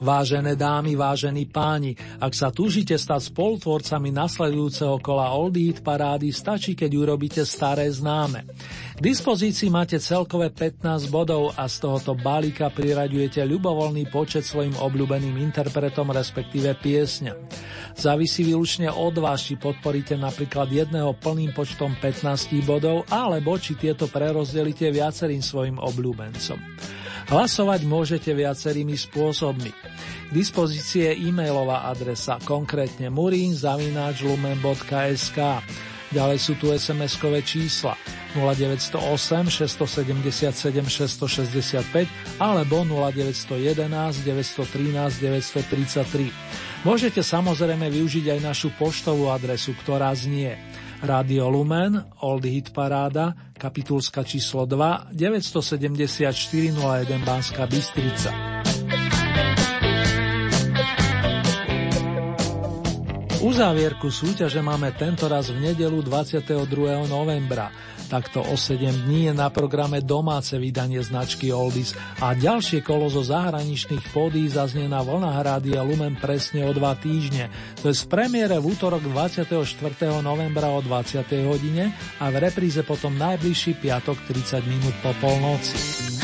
Vážené 0.04 0.52
dámy, 0.52 1.00
vážení 1.00 1.48
páni, 1.48 1.96
ak 2.20 2.36
sa 2.36 2.52
túžite 2.52 2.92
stať 2.92 3.32
spolutvorcami 3.32 4.12
nasledujúceho 4.12 5.00
kola 5.00 5.32
Old 5.32 5.56
Eat 5.56 5.80
parády, 5.80 6.28
stačí, 6.28 6.76
keď 6.76 6.92
urobíte 6.92 7.40
staré 7.48 7.88
známe. 7.88 8.44
K 8.94 9.00
dispozícii 9.00 9.72
máte 9.72 9.96
celkové 9.96 10.52
15 10.52 11.08
bodov 11.08 11.56
a 11.56 11.64
z 11.64 11.88
tohoto 11.88 12.12
balíka 12.12 12.68
priraďujete 12.68 13.40
ľubovoľný 13.48 14.04
počet 14.12 14.44
svojim 14.44 14.76
obľúbeným 14.76 15.40
interpretom, 15.40 16.12
respektíve 16.12 16.76
piesňa. 16.84 17.32
Závisí 17.96 18.44
výlučne 18.44 18.92
od 18.92 19.16
vás, 19.16 19.40
či 19.40 19.56
podporíte 19.56 20.20
napríklad 20.20 20.68
jedného 20.68 21.16
plným 21.16 21.56
počtom 21.56 21.96
15 21.96 22.52
bodov, 22.68 23.08
alebo 23.08 23.56
či 23.56 23.72
tieto 23.72 24.04
prerozdelíte 24.12 24.84
viacerým 24.92 25.40
svojim 25.40 25.80
obľúbencom. 25.80 26.60
Hlasovať 27.24 27.88
môžete 27.88 28.36
viacerými 28.36 29.00
spôsobmi. 29.00 29.72
K 30.28 30.32
dispozícii 30.32 31.08
je 31.08 31.16
e-mailová 31.28 31.84
adresa, 31.88 32.36
konkrétne 32.44 33.08
murinzavináčlumen.sk. 33.08 35.38
Ďalej 36.14 36.38
sú 36.38 36.54
tu 36.60 36.70
SMS-kové 36.70 37.42
čísla 37.42 37.96
0908 38.34 39.50
677 39.50 40.86
665 40.86 42.06
alebo 42.38 42.84
0911 42.84 44.22
913 44.22 45.22
933. 45.22 46.30
Môžete 46.84 47.24
samozrejme 47.24 47.88
využiť 47.88 48.36
aj 48.36 48.40
našu 48.44 48.68
poštovú 48.76 49.32
adresu, 49.32 49.72
ktorá 49.80 50.12
znie 50.12 50.60
Radio 51.04 51.52
Lumen, 51.52 52.00
Old 52.24 52.48
Hit 52.48 52.72
Paráda, 52.72 53.52
kapitulska 53.52 54.24
číslo 54.24 54.64
2, 54.64 55.12
974 55.12 56.32
01 56.80 57.20
Banská 57.28 57.68
Bystrica. 57.68 58.32
Uzávierku 63.44 64.08
súťaže 64.08 64.64
máme 64.64 64.96
tentoraz 64.96 65.52
v 65.52 65.60
nedelu 65.60 66.00
22. 66.00 66.64
novembra. 67.04 67.68
Takto 68.08 68.44
o 68.44 68.54
7 68.56 69.08
dní 69.08 69.30
je 69.30 69.34
na 69.34 69.48
programe 69.48 70.04
domáce 70.04 70.56
vydanie 70.60 71.00
značky 71.00 71.50
Oldies 71.50 71.96
a 72.20 72.36
ďalšie 72.36 72.84
kolo 72.84 73.08
zo 73.08 73.24
zahraničných 73.24 74.12
pódí 74.12 74.46
zaznie 74.48 74.86
na 74.86 75.00
vlnách 75.00 75.38
Rádia 75.40 75.80
Lumen 75.80 76.16
presne 76.20 76.64
o 76.68 76.72
dva 76.72 76.94
týždne. 76.96 77.48
To 77.80 77.88
je 77.88 77.96
z 77.96 78.04
premiére 78.08 78.60
v 78.60 78.76
útorok 78.76 79.04
24. 79.08 79.56
novembra 80.20 80.68
o 80.72 80.80
20. 80.84 81.24
hodine 81.48 81.96
a 82.20 82.28
v 82.28 82.36
repríze 82.44 82.80
potom 82.84 83.16
najbližší 83.16 83.80
piatok 83.80 84.16
30 84.28 84.64
minút 84.68 84.94
po 85.00 85.12
polnoci. 85.20 86.23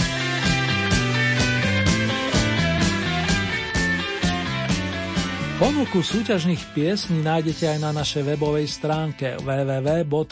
Ponuku 5.61 6.01
súťažných 6.01 6.73
piesní 6.73 7.21
nájdete 7.21 7.77
aj 7.77 7.79
na 7.85 7.93
našej 7.93 8.33
webovej 8.33 8.65
stránke 8.65 9.37
www.lumen.sk. 9.45 10.25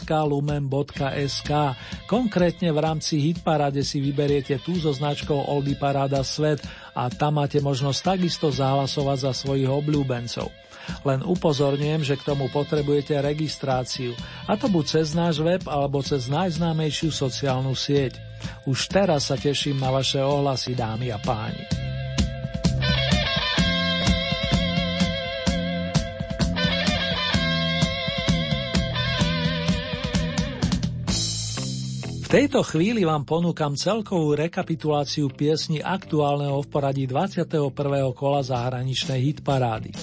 Konkrétne 2.09 2.73
v 2.73 2.79
rámci 2.81 3.21
Hitparade 3.21 3.85
si 3.85 4.01
vyberiete 4.01 4.57
tú 4.65 4.81
so 4.81 4.89
značkou 4.89 5.37
Oldy 5.37 5.77
Paráda 5.77 6.25
Svet 6.25 6.65
a 6.97 7.13
tam 7.13 7.45
máte 7.45 7.61
možnosť 7.61 8.17
takisto 8.17 8.49
zahlasovať 8.49 9.29
za 9.29 9.37
svojich 9.37 9.69
obľúbencov. 9.69 10.49
Len 11.05 11.21
upozorňujem, 11.21 12.09
že 12.09 12.17
k 12.17 12.25
tomu 12.25 12.49
potrebujete 12.49 13.21
registráciu, 13.21 14.17
a 14.49 14.57
to 14.57 14.73
buď 14.73 14.85
cez 14.97 15.13
náš 15.13 15.45
web 15.45 15.61
alebo 15.69 16.01
cez 16.01 16.33
najznámejšiu 16.33 17.13
sociálnu 17.13 17.77
sieť. 17.77 18.17
Už 18.65 18.89
teraz 18.89 19.29
sa 19.29 19.37
teším 19.37 19.77
na 19.77 19.93
vaše 19.93 20.25
ohlasy, 20.25 20.73
dámy 20.73 21.13
a 21.13 21.21
páni. 21.21 21.78
Tejto 32.29 32.61
chvíli 32.61 33.09
vám 33.09 33.25
ponúkam 33.25 33.73
celkovú 33.73 34.37
rekapituláciu 34.37 35.33
piesni 35.33 35.81
aktuálneho 35.81 36.61
v 36.61 36.69
poradí 36.69 37.05
21. 37.09 37.73
kola 38.13 38.45
zahraničnej 38.45 39.33
hitparády. 39.33 39.97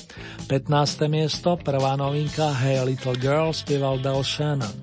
15. 0.49 1.05
miesto, 1.05 1.53
prvá 1.61 1.93
novinka 1.93 2.49
Hey 2.49 2.81
Little 2.81 3.13
Girl 3.21 3.53
spieval 3.53 4.01
Del 4.01 4.25
Shannon. 4.25 4.73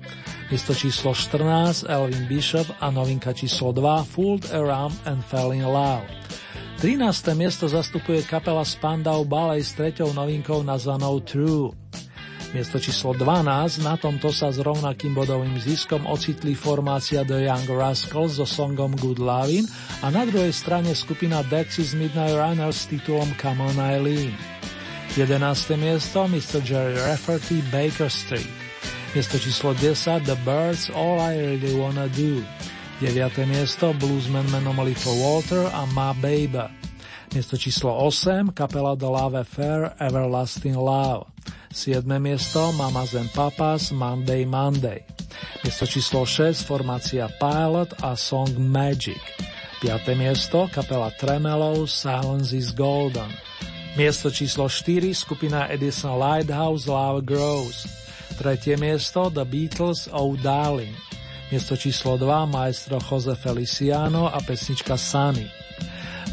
Miesto 0.47 0.71
číslo 0.71 1.11
14 1.11 1.83
Elvin 1.91 2.31
Bishop 2.31 2.63
a 2.79 2.87
novinka 2.87 3.35
číslo 3.35 3.75
2 3.75 4.07
Fooled 4.15 4.47
Around 4.55 4.95
and 5.03 5.19
Fell 5.27 5.51
in 5.51 5.67
Love. 5.67 6.07
13. 6.79 7.35
miesto 7.35 7.67
zastupuje 7.67 8.23
kapela 8.23 8.63
Spandau 8.63 9.27
Ballet 9.27 9.67
s 9.67 9.75
treťou 9.75 10.15
novinkou 10.15 10.63
nazvanou 10.63 11.19
True. 11.19 11.75
Miesto 12.53 12.77
číslo 12.77 13.17
12, 13.17 13.81
na 13.81 13.97
tomto 13.97 14.29
sa 14.29 14.53
s 14.53 14.61
rovnakým 14.61 15.17
bodovým 15.17 15.57
ziskom 15.57 16.05
ocitli 16.05 16.53
formácia 16.53 17.25
The 17.25 17.49
Young 17.49 17.65
Rascals 17.65 18.37
so 18.37 18.45
songom 18.45 18.93
Good 18.93 19.17
Lovin' 19.17 19.65
a 20.05 20.13
na 20.13 20.21
druhej 20.21 20.53
strane 20.53 20.93
skupina 20.93 21.41
Dexys 21.49 21.97
Midnight 21.97 22.37
Runners 22.37 22.85
s 22.85 22.93
titulom 22.93 23.33
Come 23.41 23.73
on 23.73 23.81
Eileen. 23.81 24.37
11. 25.17 25.41
miesto 25.81 26.29
Mr. 26.29 26.61
Jerry 26.61 26.93
Rafferty 26.93 27.65
Baker 27.73 28.05
Street. 28.05 28.53
Miesto 29.17 29.41
číslo 29.41 29.73
10 29.73 30.21
The 30.21 30.37
Birds 30.45 30.93
All 30.93 31.17
I 31.17 31.57
Really 31.57 31.73
Wanna 31.73 32.05
Do. 32.13 32.45
9. 33.01 33.49
miesto 33.49 33.97
Bluesman 33.97 34.45
menom 34.53 34.77
Little 34.85 35.17
Walter 35.17 35.65
a 35.73 35.89
Ma 35.89 36.13
Baby. 36.21 36.69
Miesto 37.33 37.57
číslo 37.57 37.97
8 37.97 38.53
kapela 38.53 38.93
The 38.93 39.09
Love 39.09 39.41
Affair 39.41 39.97
Everlasting 39.97 40.77
Love. 40.77 41.25
7. 41.73 42.05
miesto 42.21 42.69
Mamas 42.77 43.17
and 43.17 43.25
Papas 43.33 43.89
Monday 43.89 44.45
Monday. 44.45 45.01
Miesto 45.65 45.89
číslo 45.89 46.29
6 46.29 46.61
formácia 46.61 47.25
Pilot 47.41 47.97
a 48.05 48.13
song 48.13 48.53
Magic. 48.61 49.17
5. 49.81 50.13
miesto 50.13 50.69
kapela 50.69 51.09
Tremolo 51.17 51.89
Silence 51.89 52.53
is 52.53 52.69
Golden. 52.69 53.33
Miesto 53.97 54.29
číslo 54.29 54.69
4 54.69 55.17
skupina 55.17 55.65
Edison 55.73 56.13
Lighthouse 56.21 56.85
Love 56.85 57.25
Grows. 57.25 57.89
Tretie 58.37 58.77
miesto 58.77 59.33
The 59.33 59.41
Beatles 59.41 60.05
Oh 60.13 60.37
Darling. 60.37 60.93
Miesto 61.49 61.73
číslo 61.73 62.13
2 62.13 62.29
maestro 62.45 63.01
Jose 63.01 63.33
Feliciano 63.41 64.29
a 64.29 64.37
pesnička 64.37 64.93
Sunny. 65.01 65.62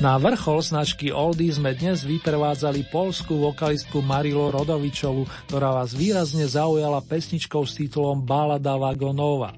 Na 0.01 0.17
vrchol 0.17 0.65
značky 0.65 1.13
Oldy 1.13 1.53
sme 1.53 1.77
dnes 1.77 2.09
vyprevádzali 2.09 2.89
polskú 2.89 3.45
vokalistku 3.45 4.01
Marilu 4.01 4.49
Rodovičovu, 4.49 5.29
ktorá 5.45 5.77
vás 5.77 5.93
výrazne 5.93 6.49
zaujala 6.49 7.05
pesničkou 7.05 7.61
s 7.69 7.77
titulom 7.77 8.25
Balada 8.25 8.81
Vagonova. 8.81 9.53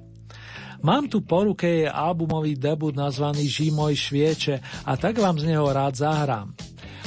Mám 0.83 1.07
tu 1.07 1.23
po 1.23 1.47
ruke 1.47 1.71
jej 1.71 1.87
albumový 1.87 2.59
debut 2.59 2.91
nazvaný 2.91 3.47
Ží 3.47 3.71
švieče 3.95 4.83
a 4.83 4.99
tak 4.99 5.23
vám 5.23 5.39
z 5.39 5.55
neho 5.55 5.71
rád 5.71 6.03
zahrám. 6.03 6.51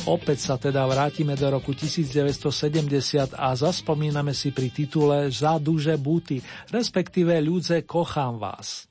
Opäť 0.07 0.39
sa 0.39 0.55
teda 0.55 0.87
vrátime 0.87 1.35
do 1.35 1.59
roku 1.59 1.75
1970 1.75 3.35
a 3.35 3.51
zaspomíname 3.51 4.31
si 4.31 4.55
pri 4.55 4.71
titule 4.71 5.27
Za 5.27 5.59
duže 5.59 5.99
buty, 5.99 6.39
respektíve 6.71 7.35
ľudze 7.43 7.83
Kochám 7.83 8.39
vás. 8.39 8.87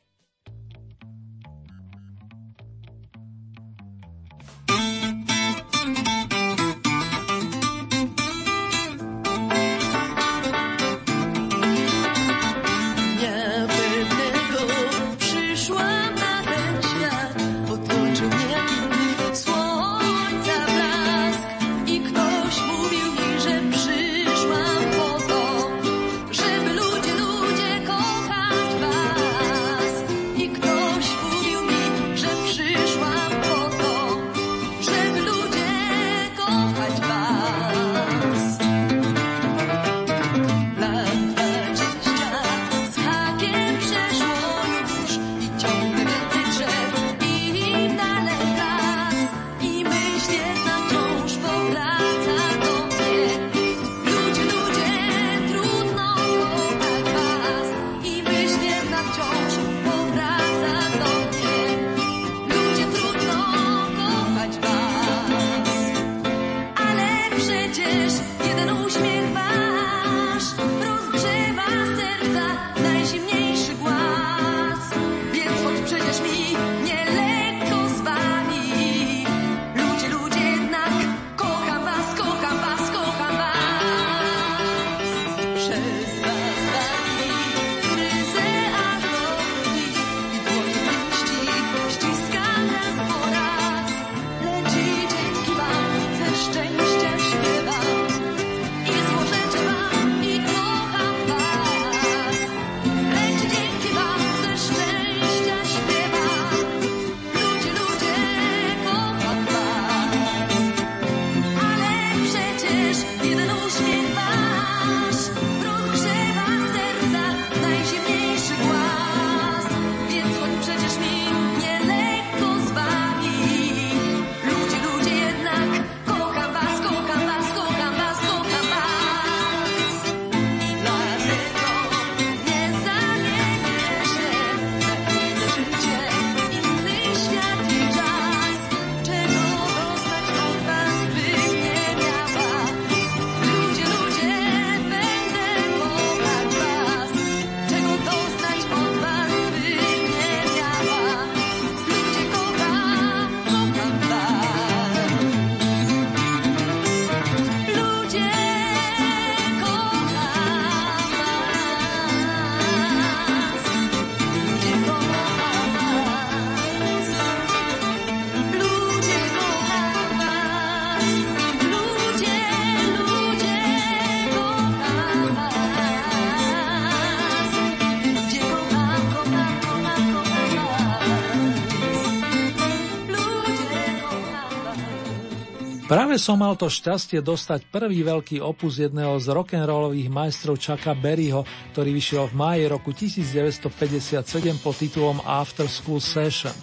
Práve 186.14 186.30
som 186.30 186.38
mal 186.38 186.54
to 186.54 186.70
šťastie 186.70 187.18
dostať 187.26 187.74
prvý 187.74 188.06
veľký 188.06 188.38
opus 188.38 188.78
jedného 188.78 189.18
z 189.18 189.34
rock'n'rollových 189.34 190.06
majstrov 190.14 190.54
Chucka 190.62 190.94
Berryho, 190.94 191.42
ktorý 191.74 191.90
vyšiel 191.90 192.30
v 192.30 192.38
máji 192.38 192.62
roku 192.70 192.94
1957 192.94 194.22
pod 194.62 194.78
titulom 194.78 195.18
After 195.26 195.66
School 195.66 195.98
Session. 195.98 196.54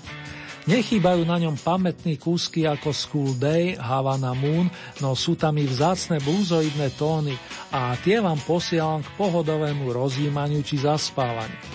Nechýbajú 0.72 1.28
na 1.28 1.36
ňom 1.36 1.60
pamätní 1.60 2.16
kúsky 2.16 2.64
ako 2.64 2.96
School 2.96 3.36
Day, 3.36 3.76
Havana 3.76 4.32
Moon, 4.32 4.72
no 5.04 5.20
sú 5.20 5.36
tam 5.36 5.60
i 5.60 5.68
vzácne 5.68 6.24
blúzoidné 6.24 6.96
tóny 6.96 7.36
a 7.76 7.92
tie 8.00 8.24
vám 8.24 8.40
posielam 8.48 9.04
k 9.04 9.12
pohodovému 9.20 9.92
rozjímaniu 9.92 10.64
či 10.64 10.80
zaspávaniu 10.80 11.71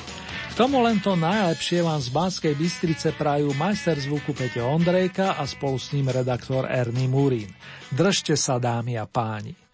tomu 0.56 0.80
len 0.80 0.96
to 1.04 1.12
najlepšie 1.12 1.84
vám 1.84 2.00
z 2.00 2.08
Banskej 2.08 2.54
Bystrice 2.56 3.12
prajú 3.12 3.52
majster 3.60 3.92
zvuku 4.00 4.32
Peťo 4.32 4.64
Ondrejka 4.64 5.36
a 5.36 5.44
spolu 5.44 5.76
s 5.76 5.92
ním 5.92 6.08
redaktor 6.08 6.64
Ernie 6.64 7.04
Murín. 7.04 7.52
Držte 7.92 8.40
sa, 8.40 8.56
dámy 8.56 8.96
a 8.96 9.04
páni. 9.04 9.65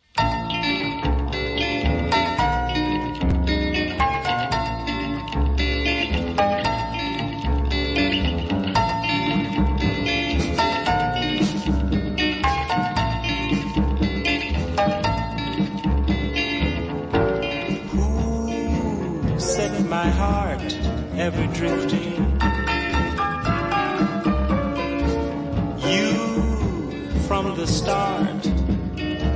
Start, 27.83 28.45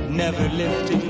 never 0.09 0.47
lifted. 0.61 1.03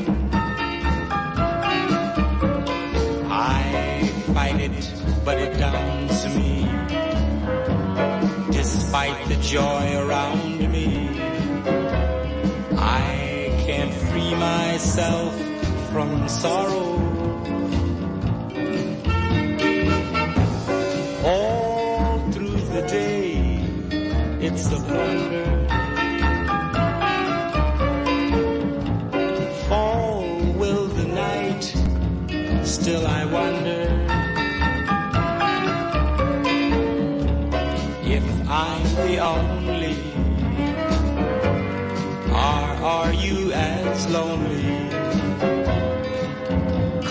I 3.29 4.11
fight 4.33 4.59
it, 4.67 4.77
but 5.23 5.37
it 5.37 5.53
downs 5.59 6.19
me. 6.35 6.53
Despite 8.51 9.19
the 9.31 9.37
joy 9.55 9.85
around 10.03 10.59
me, 10.75 10.89
I 13.05 13.05
can't 13.65 13.93
free 14.09 14.33
myself 14.35 15.33
from 15.91 16.27
sorrow 16.27 16.93
All 21.23 22.31
through 22.31 22.61
the 22.75 22.83
day, 22.87 23.59
it's 24.47 24.65
a 24.71 24.79
blunder. 24.87 25.46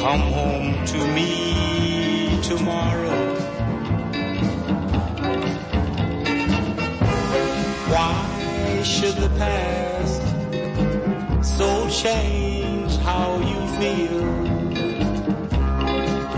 Come 0.07 0.21
home 0.21 0.87
to 0.87 0.99
me 1.17 2.41
tomorrow. 2.41 3.23
Why 7.91 8.83
should 8.85 9.17
the 9.17 9.31
past 9.31 10.23
so 11.45 11.89
change 11.91 12.97
how 12.99 13.39
you 13.51 13.61
feel? 13.81 14.23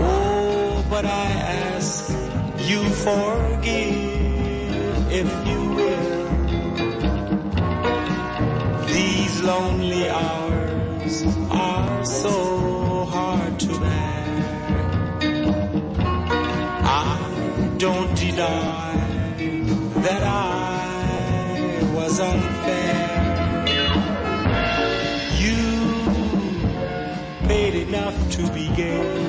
Oh, 0.01 0.83
but 0.89 1.05
I 1.05 1.27
ask 1.75 2.09
you 2.69 2.83
forgive 3.05 3.93
if 5.11 5.29
you 5.47 5.61
will. 5.77 6.17
These 8.87 9.43
lonely 9.43 10.09
hours 10.09 10.28
to 28.45 28.53
be 28.53 28.67
gay. 28.75 29.28